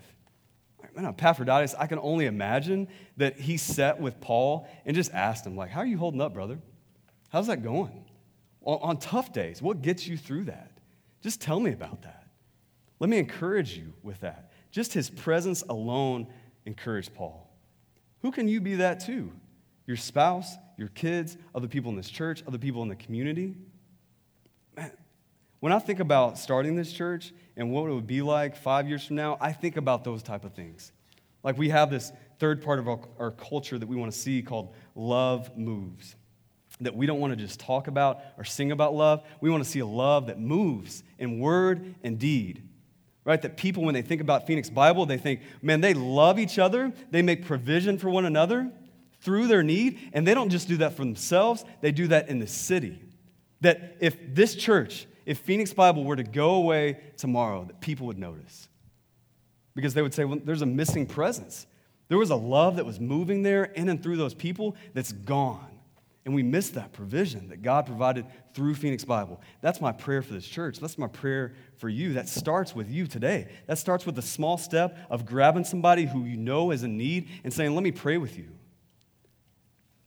Man, 0.95 1.07
Epaphroditus, 1.07 1.75
I 1.77 1.87
can 1.87 1.99
only 1.99 2.27
imagine 2.27 2.89
that 3.17 3.39
he 3.41 3.57
sat 3.57 4.01
with 4.01 4.21
Paul 4.21 4.69
and 4.87 4.95
just 4.95 5.13
asked 5.13 5.45
him, 5.45 5.57
like, 5.57 5.71
how 5.71 5.81
are 5.81 5.87
you 5.87 5.99
holding 5.99 6.21
up, 6.21 6.35
brother? 6.35 6.59
How's 7.31 7.49
that 7.49 7.63
going? 7.63 8.05
On, 8.63 8.79
on 8.81 8.97
tough 8.99 9.33
days, 9.33 9.61
what 9.61 9.83
gets 9.83 10.07
you 10.07 10.17
through 10.17 10.45
that? 10.45 10.71
Just 11.21 11.41
tell 11.41 11.59
me 11.59 11.73
about 11.73 12.03
that. 12.03 12.29
Let 13.01 13.11
me 13.11 13.19
encourage 13.19 13.77
you 13.77 13.93
with 14.03 14.21
that. 14.21 14.53
Just 14.71 14.93
his 14.93 15.11
presence 15.11 15.63
alone 15.69 16.29
encouraged 16.65 17.13
Paul. 17.15 17.51
Who 18.23 18.31
can 18.31 18.47
you 18.47 18.61
be 18.61 18.77
that 18.77 19.01
to? 19.07 19.33
Your 19.87 19.97
spouse, 19.97 20.55
your 20.77 20.89
kids, 20.89 21.37
other 21.55 21.69
people 21.69 21.91
in 21.91 21.97
this 21.97 22.11
church, 22.11 22.43
other 22.47 22.59
people 22.59 22.83
in 22.83 22.89
the 22.89 22.97
community? 22.97 23.55
Man, 24.77 24.91
when 25.61 25.73
I 25.73 25.79
think 25.79 26.01
about 26.01 26.39
starting 26.39 26.77
this 26.77 26.93
church 26.93 27.33
and 27.57 27.71
what 27.71 27.89
it 27.89 27.95
would 27.95 28.07
be 28.07 28.23
like 28.23 28.57
five 28.57 28.89
years 28.89 29.07
from 29.07 29.17
now, 29.17 29.39
I 29.41 29.53
think 29.53 29.77
about 29.77 30.05
those 30.05 30.23
type 30.23 30.45
of 30.45 30.53
things. 30.53 30.93
Like 31.43 31.57
we 31.57 31.69
have 31.71 31.91
this 31.91 32.13
third 32.39 32.63
part 32.63 32.79
of 32.79 32.89
our, 32.89 33.01
our 33.19 33.31
culture 33.31 33.79
that 33.79 33.87
we 33.87 33.97
want 33.97 34.13
to 34.13 34.19
see 34.19 34.43
called 34.43 34.75
love 34.95 35.57
moves. 35.57 36.17
That 36.81 36.97
we 36.97 37.07
don't 37.07 37.21
want 37.21 37.33
to 37.33 37.37
just 37.37 37.61
talk 37.61 37.87
about 37.87 38.21
or 38.37 38.45
sing 38.45 38.73
about 38.73 38.95
love. 38.95 39.23
We 39.41 39.49
want 39.49 39.63
to 39.63 39.71
see 39.71 39.79
a 39.79 39.87
love 39.87 40.27
that 40.27 40.41
moves 40.41 41.05
in 41.19 41.39
word 41.39 41.95
and 42.03 42.19
deed. 42.19 42.63
Right? 43.25 43.41
That 43.41 43.57
people, 43.57 43.85
when 43.85 43.95
they 43.95 44.03
think 44.03 44.21
about 44.21 44.47
Phoenix 44.47 44.69
Bible, 44.69 45.07
they 45.07 45.17
think, 45.17 45.41
man, 45.63 45.81
they 45.81 45.95
love 45.95 46.39
each 46.39 46.59
other, 46.59 46.93
they 47.11 47.23
make 47.23 47.47
provision 47.47 47.97
for 47.97 48.11
one 48.11 48.25
another 48.25 48.71
through 49.25 49.47
their 49.49 49.63
need, 49.63 50.11
and 50.13 50.27
they 50.27 50.35
don't 50.35 50.51
just 50.51 50.69
do 50.69 50.77
that 50.77 50.93
for 50.93 51.03
themselves, 51.03 51.65
they 51.81 51.91
do 51.91 52.07
that 52.09 52.29
in 52.29 52.39
the 52.39 52.47
city. 52.47 53.01
That 53.63 53.97
if 54.01 54.17
this 54.35 54.55
church, 54.55 55.07
if 55.25 55.39
Phoenix 55.39 55.73
Bible 55.73 56.05
were 56.05 56.17
to 56.17 56.23
go 56.23 56.55
away 56.55 57.01
tomorrow, 57.17 57.65
that 57.65 57.81
people 57.81 58.07
would 58.07 58.19
notice. 58.19 58.69
Because 59.75 59.95
they 59.95 60.03
would 60.03 60.15
say, 60.15 60.25
well, 60.25 60.39
there's 60.45 60.63
a 60.63 60.67
missing 60.67 61.07
presence. 61.07 61.67
There 62.09 62.19
was 62.19 62.31
a 62.31 62.37
love 62.37 62.77
that 62.77 62.85
was 62.85 63.01
moving 63.01 63.43
there 63.43 63.65
in 63.65 63.89
and 63.89 64.01
through 64.01 64.19
those 64.19 64.35
people 64.35 64.77
that's 64.93 65.13
gone. 65.13 65.71
And 66.27 66.35
we 66.35 66.43
miss 66.43 66.71
that 66.71 66.93
provision 66.93 67.49
that 67.49 67.63
God 67.63 67.87
provided 67.87 68.27
through 68.55 68.75
Phoenix 68.77 69.05
Bible. 69.05 69.41
That's 69.61 69.81
my 69.81 69.93
prayer 69.93 70.23
for 70.23 70.33
this 70.33 70.47
church. 70.47 70.79
That's 70.79 70.97
my 70.97 71.07
prayer 71.07 71.55
for 71.77 71.89
you. 71.89 72.15
That 72.15 72.29
starts 72.29 72.75
with 72.75 72.91
you 72.91 73.07
today. 73.07 73.49
That 73.67 73.79
starts 73.79 74.07
with 74.07 74.15
the 74.15 74.23
small 74.23 74.57
step 74.57 74.97
of 75.11 75.27
grabbing 75.27 75.65
somebody 75.65 76.07
who 76.07 76.25
you 76.25 76.37
know 76.37 76.71
is 76.71 76.83
in 76.83 76.97
need 76.97 77.29
and 77.43 77.53
saying, 77.53 77.75
Let 77.75 77.85
me 77.85 77.93
pray 77.93 78.17
with 78.17 78.39
you. 78.39 78.49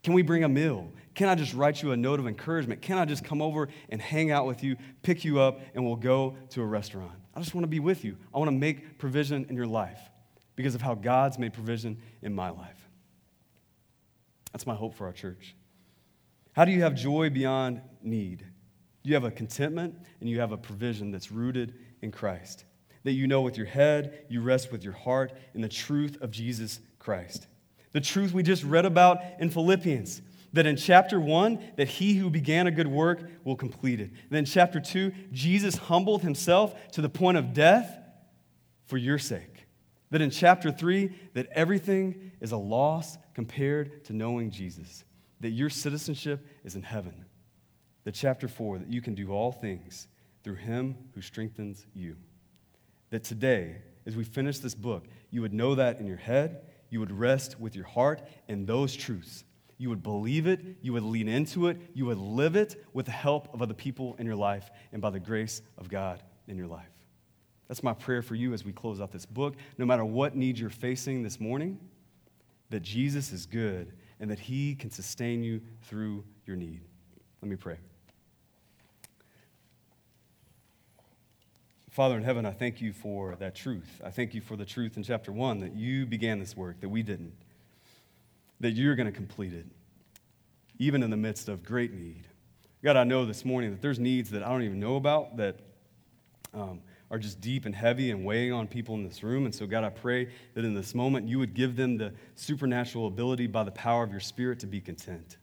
Can 0.08 0.14
we 0.14 0.22
bring 0.22 0.46
a 0.46 0.48
meal? 0.48 0.90
Can 1.16 1.28
I 1.28 1.36
just 1.36 1.54
write 1.54 1.84
you 1.84 1.92
a 1.92 1.98
note 1.98 2.22
of 2.22 2.28
encouragement? 2.28 2.82
Can 2.82 2.98
I 2.98 3.04
just 3.04 3.26
come 3.26 3.42
over 3.42 3.68
and 3.90 4.02
hang 4.02 4.32
out 4.32 4.46
with 4.46 4.64
you, 4.64 4.78
pick 5.04 5.26
you 5.26 5.42
up, 5.42 5.60
and 5.76 5.86
we'll 5.86 5.98
go 5.98 6.38
to 6.52 6.62
a 6.62 6.66
restaurant? 6.66 7.12
I 7.36 7.42
just 7.42 7.54
want 7.54 7.64
to 7.64 7.68
be 7.68 7.82
with 7.82 8.06
you. 8.06 8.16
I 8.34 8.38
want 8.38 8.48
to 8.48 8.56
make 8.56 9.00
provision 9.00 9.46
in 9.50 9.58
your 9.58 9.68
life 9.68 10.00
because 10.56 10.76
of 10.76 10.82
how 10.82 10.96
God's 10.96 11.38
made 11.38 11.52
provision 11.52 12.02
in 12.22 12.34
my 12.34 12.52
life. 12.52 12.88
That's 14.54 14.66
my 14.66 14.76
hope 14.76 14.96
for 14.96 15.08
our 15.08 15.12
church. 15.12 15.58
How 16.54 16.64
do 16.64 16.72
you 16.72 16.84
have 16.84 16.96
joy 16.96 17.30
beyond 17.30 17.82
need? 18.02 18.46
You 19.04 19.14
have 19.16 19.26
a 19.26 19.32
contentment 19.32 19.94
and 20.22 20.30
you 20.30 20.40
have 20.40 20.54
a 20.54 20.58
provision 20.58 21.12
that's 21.12 21.34
rooted 21.34 21.74
in 22.02 22.14
Christ. 22.14 22.64
That 23.04 23.12
you 23.12 23.28
know 23.28 23.42
with 23.42 23.58
your 23.58 23.68
head, 23.68 24.24
you 24.30 24.40
rest 24.40 24.72
with 24.72 24.86
your 24.86 24.94
heart 24.94 25.34
in 25.54 25.60
the 25.60 25.68
truth 25.68 26.18
of 26.22 26.32
Jesus 26.32 26.80
Christ. 26.98 27.48
The 27.94 28.02
truth 28.02 28.34
we 28.34 28.44
just 28.44 28.64
read 28.64 28.86
about 28.86 29.20
in 29.40 29.50
Philippians 29.50 30.22
that 30.54 30.66
in 30.66 30.76
chapter 30.76 31.20
1 31.20 31.74
that 31.76 31.88
he 31.88 32.16
who 32.16 32.30
began 32.30 32.68
a 32.68 32.72
good 32.72 32.88
work 32.88 33.30
will 33.44 33.56
complete 33.56 34.00
it. 34.00 34.12
then 34.30 34.46
chapter 34.46 34.80
2 34.80 35.12
Jesus 35.32 35.76
humbled 35.76 36.22
himself 36.22 36.76
to 36.92 37.02
the 37.02 37.10
point 37.10 37.38
of 37.38 37.54
death 37.54 38.00
for 38.86 38.98
your 38.98 39.20
sake. 39.20 39.68
That 40.10 40.22
in 40.22 40.30
chapter 40.30 40.72
3 40.72 41.12
that 41.34 41.48
everything 41.52 42.32
is 42.40 42.52
a 42.52 42.58
loss 42.58 43.18
compared 43.34 44.06
to 44.06 44.14
knowing 44.14 44.52
Jesus. 44.52 45.04
That 45.42 45.50
your 45.50 45.70
citizenship 45.70 46.46
is 46.64 46.76
in 46.76 46.84
heaven. 46.84 47.26
That 48.06 48.16
chapter 48.16 48.48
4 48.48 48.80
that 48.80 48.92
you 48.92 49.02
can 49.02 49.16
do 49.16 49.32
all 49.32 49.52
things 49.52 50.08
through 50.44 50.56
him 50.56 50.96
who 51.14 51.22
strengthens 51.22 51.86
you. 51.94 52.16
That 53.10 53.24
today 53.24 53.78
as 54.06 54.16
we 54.16 54.24
finish 54.24 54.60
this 54.60 54.76
book 54.76 55.06
you 55.30 55.42
would 55.42 55.54
know 55.54 55.76
that 55.76 56.00
in 56.00 56.08
your 56.08 56.18
head 56.18 56.62
you 56.90 57.00
would 57.00 57.12
rest 57.12 57.60
with 57.60 57.76
your 57.76 57.86
heart 57.86 58.22
in 58.48 58.66
those 58.66 58.96
truths. 58.96 59.44
You 59.78 59.90
would 59.90 60.02
believe 60.02 60.48
it, 60.48 60.62
you 60.82 60.94
would 60.94 61.04
lean 61.04 61.28
into 61.28 61.68
it, 61.68 61.80
you 61.94 62.06
would 62.06 62.18
live 62.18 62.56
it 62.56 62.84
with 62.94 63.06
the 63.06 63.12
help 63.12 63.54
of 63.54 63.62
other 63.62 63.74
people 63.74 64.16
in 64.18 64.26
your 64.26 64.36
life 64.36 64.70
and 64.92 65.02
by 65.02 65.12
the 65.12 65.20
grace 65.20 65.62
of 65.78 65.90
God 65.90 66.24
in 66.48 66.58
your 66.58 66.68
life. 66.68 66.90
That's 67.68 67.84
my 67.84 67.94
prayer 67.94 68.22
for 68.22 68.36
you 68.36 68.54
as 68.54 68.64
we 68.64 68.72
close 68.72 69.02
out 69.02 69.12
this 69.12 69.26
book. 69.26 69.56
No 69.78 69.86
matter 69.86 70.06
what 70.06 70.36
needs 70.36 70.60
you're 70.60 70.70
facing 70.70 71.22
this 71.22 71.40
morning, 71.40 71.80
that 72.70 72.82
Jesus 72.82 73.32
is 73.32 73.46
good 73.46 73.94
and 74.20 74.32
that 74.32 74.40
he 74.40 74.74
can 74.74 74.90
sustain 74.90 75.44
you 75.44 75.62
through 75.82 76.24
your 76.46 76.56
need. 76.56 76.82
Let 77.42 77.50
me 77.50 77.56
pray. 77.56 77.78
Father 81.98 82.16
in 82.16 82.22
heaven, 82.22 82.46
I 82.46 82.52
thank 82.52 82.80
you 82.80 82.94
for 82.94 83.36
that 83.40 83.56
truth. 83.56 84.04
I 84.06 84.12
thank 84.12 84.36
you 84.36 84.40
for 84.40 84.56
the 84.56 84.66
truth 84.66 84.98
in 84.98 85.04
chapter 85.04 85.32
one 85.32 85.58
that 85.62 85.74
you 85.74 86.06
began 86.06 86.38
this 86.38 86.56
work, 86.56 86.80
that 86.82 86.90
we 86.90 87.02
didn't, 87.02 87.34
that 88.60 88.74
you're 88.74 88.94
going 88.94 89.08
to 89.08 89.12
complete 89.12 89.52
it, 89.52 89.66
even 90.78 91.02
in 91.02 91.10
the 91.10 91.18
midst 91.18 91.50
of 91.50 91.64
great 91.64 91.92
need. 91.92 92.28
God, 92.84 92.98
I 92.98 93.04
know 93.04 93.26
this 93.26 93.44
morning 93.44 93.72
that 93.72 93.82
there's 93.82 93.98
needs 93.98 94.30
that 94.30 94.44
I 94.44 94.50
don't 94.50 94.62
even 94.62 94.80
know 94.80 94.98
about 94.98 95.38
that 95.38 95.60
um, 96.54 96.82
are 97.10 97.18
just 97.18 97.42
deep 97.42 97.66
and 97.66 97.74
heavy 97.74 98.12
and 98.12 98.24
weighing 98.24 98.54
on 98.54 98.68
people 98.68 98.94
in 98.94 99.04
this 99.04 99.24
room. 99.24 99.46
And 99.46 99.56
so, 99.56 99.66
God, 99.66 99.84
I 99.84 99.90
pray 99.90 100.30
that 100.54 100.64
in 100.64 100.76
this 100.76 100.94
moment 100.94 101.28
you 101.28 101.40
would 101.40 101.56
give 101.56 101.76
them 101.76 101.98
the 101.98 102.14
supernatural 102.36 103.08
ability 103.08 103.48
by 103.48 103.64
the 103.64 103.72
power 103.72 104.04
of 104.04 104.12
your 104.12 104.20
Spirit 104.20 104.60
to 104.60 104.68
be 104.68 104.80
content. 104.80 105.38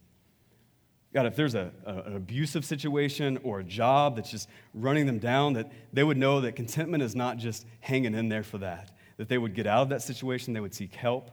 God, 1.14 1.26
if 1.26 1.36
there's 1.36 1.54
a, 1.54 1.70
a, 1.86 1.94
an 2.00 2.16
abusive 2.16 2.64
situation 2.64 3.38
or 3.44 3.60
a 3.60 3.64
job 3.64 4.16
that's 4.16 4.32
just 4.32 4.48
running 4.74 5.06
them 5.06 5.20
down, 5.20 5.52
that 5.52 5.70
they 5.92 6.02
would 6.02 6.16
know 6.16 6.40
that 6.40 6.56
contentment 6.56 7.04
is 7.04 7.14
not 7.14 7.36
just 7.36 7.66
hanging 7.78 8.14
in 8.14 8.28
there 8.28 8.42
for 8.42 8.58
that, 8.58 8.90
that 9.16 9.28
they 9.28 9.38
would 9.38 9.54
get 9.54 9.64
out 9.64 9.82
of 9.82 9.88
that 9.90 10.02
situation, 10.02 10.52
they 10.52 10.60
would 10.60 10.74
seek 10.74 10.92
help. 10.92 11.30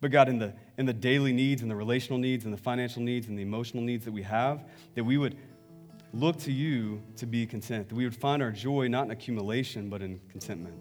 But 0.00 0.10
God, 0.10 0.30
in 0.30 0.38
the, 0.38 0.54
in 0.78 0.86
the 0.86 0.94
daily 0.94 1.34
needs 1.34 1.60
and 1.60 1.70
the 1.70 1.76
relational 1.76 2.18
needs 2.18 2.46
and 2.46 2.54
the 2.54 2.58
financial 2.58 3.02
needs 3.02 3.28
and 3.28 3.38
the 3.38 3.42
emotional 3.42 3.82
needs 3.82 4.06
that 4.06 4.12
we 4.12 4.22
have, 4.22 4.64
that 4.94 5.04
we 5.04 5.18
would 5.18 5.36
look 6.14 6.38
to 6.38 6.52
you 6.52 7.02
to 7.16 7.26
be 7.26 7.46
content, 7.46 7.90
that 7.90 7.94
we 7.94 8.04
would 8.04 8.16
find 8.16 8.42
our 8.42 8.50
joy 8.50 8.88
not 8.88 9.04
in 9.04 9.10
accumulation, 9.10 9.90
but 9.90 10.00
in 10.00 10.18
contentment. 10.30 10.74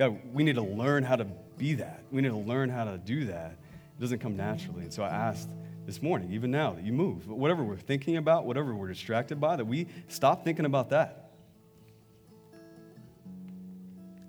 God, 0.00 0.18
we 0.32 0.42
need 0.42 0.56
to 0.56 0.62
learn 0.62 1.04
how 1.04 1.14
to 1.14 1.26
be 1.56 1.74
that. 1.74 2.02
We 2.10 2.22
need 2.22 2.28
to 2.28 2.36
learn 2.36 2.70
how 2.70 2.84
to 2.84 2.98
do 2.98 3.26
that 3.26 3.56
it 3.98 4.00
doesn't 4.00 4.20
come 4.20 4.36
naturally. 4.36 4.82
And 4.82 4.92
so 4.92 5.02
I 5.02 5.08
asked 5.08 5.48
this 5.84 6.00
morning, 6.00 6.32
even 6.32 6.52
now, 6.52 6.74
that 6.74 6.84
you 6.84 6.92
move. 6.92 7.26
Whatever 7.28 7.64
we're 7.64 7.76
thinking 7.76 8.16
about, 8.16 8.46
whatever 8.46 8.74
we're 8.74 8.88
distracted 8.88 9.40
by, 9.40 9.56
that 9.56 9.64
we 9.64 9.88
stop 10.06 10.44
thinking 10.44 10.66
about 10.66 10.90
that. 10.90 11.30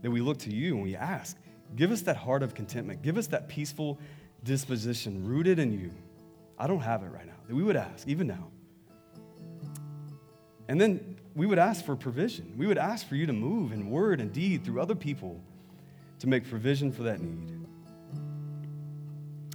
That 0.01 0.09
we 0.09 0.21
look 0.21 0.39
to 0.39 0.49
you 0.51 0.73
and 0.75 0.83
we 0.83 0.95
ask, 0.95 1.37
give 1.75 1.91
us 1.91 2.01
that 2.03 2.17
heart 2.17 2.41
of 2.41 2.55
contentment. 2.55 3.03
Give 3.03 3.17
us 3.17 3.27
that 3.27 3.47
peaceful 3.47 3.99
disposition 4.43 5.27
rooted 5.27 5.59
in 5.59 5.71
you. 5.71 5.91
I 6.57 6.65
don't 6.65 6.79
have 6.79 7.03
it 7.03 7.07
right 7.07 7.27
now. 7.27 7.33
That 7.47 7.55
we 7.55 7.61
would 7.61 7.75
ask, 7.75 8.07
even 8.07 8.25
now. 8.25 8.47
And 10.67 10.81
then 10.81 11.17
we 11.35 11.45
would 11.45 11.59
ask 11.59 11.85
for 11.85 11.95
provision. 11.95 12.53
We 12.57 12.65
would 12.65 12.77
ask 12.79 13.07
for 13.07 13.15
you 13.15 13.27
to 13.27 13.33
move 13.33 13.71
in 13.71 13.91
word 13.91 14.19
and 14.19 14.33
deed 14.33 14.63
through 14.63 14.81
other 14.81 14.95
people 14.95 15.39
to 16.19 16.27
make 16.27 16.49
provision 16.49 16.91
for 16.91 17.03
that 17.03 17.21
need. 17.21 17.58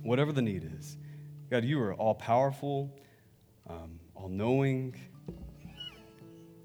Whatever 0.04 0.32
the 0.32 0.42
need 0.42 0.70
is. 0.78 0.98
God, 1.50 1.64
you 1.64 1.80
are 1.80 1.94
all 1.94 2.14
powerful, 2.14 2.94
um, 3.66 3.98
all 4.14 4.28
knowing, 4.28 4.94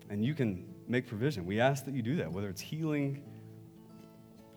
and 0.09 0.23
you 0.23 0.33
can 0.33 0.65
make 0.89 1.07
provision. 1.07 1.45
We 1.45 1.61
ask 1.61 1.85
that 1.85 1.93
you 1.93 2.01
do 2.01 2.17
that, 2.17 2.29
whether 2.29 2.49
it's 2.49 2.59
healing, 2.59 3.23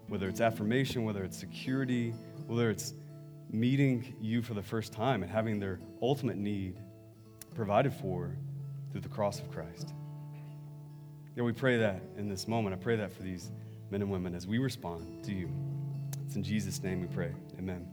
whether 0.08 0.28
it's 0.28 0.40
affirmation, 0.40 1.04
whether 1.04 1.22
it's 1.22 1.38
security, 1.38 2.10
whether 2.48 2.70
it's 2.70 2.92
meeting 3.52 4.16
you 4.20 4.42
for 4.42 4.54
the 4.54 4.62
first 4.62 4.92
time 4.92 5.22
and 5.22 5.30
having 5.30 5.60
their 5.60 5.78
ultimate 6.02 6.36
need 6.36 6.80
provided 7.54 7.94
for 7.94 8.36
through 8.90 9.02
the 9.02 9.08
cross 9.08 9.38
of 9.38 9.48
Christ. 9.52 9.94
Yeah, 11.36 11.44
we 11.44 11.52
pray 11.52 11.78
that 11.78 12.02
in 12.16 12.28
this 12.28 12.48
moment. 12.48 12.74
I 12.74 12.78
pray 12.78 12.96
that 12.96 13.12
for 13.12 13.22
these 13.22 13.52
men 13.90 14.02
and 14.02 14.10
women 14.10 14.34
as 14.34 14.46
we 14.46 14.58
respond 14.58 15.24
to 15.24 15.32
you. 15.32 15.48
It's 16.26 16.34
in 16.34 16.42
Jesus' 16.42 16.82
name 16.82 17.00
we 17.00 17.06
pray. 17.06 17.32
Amen. 17.58 17.86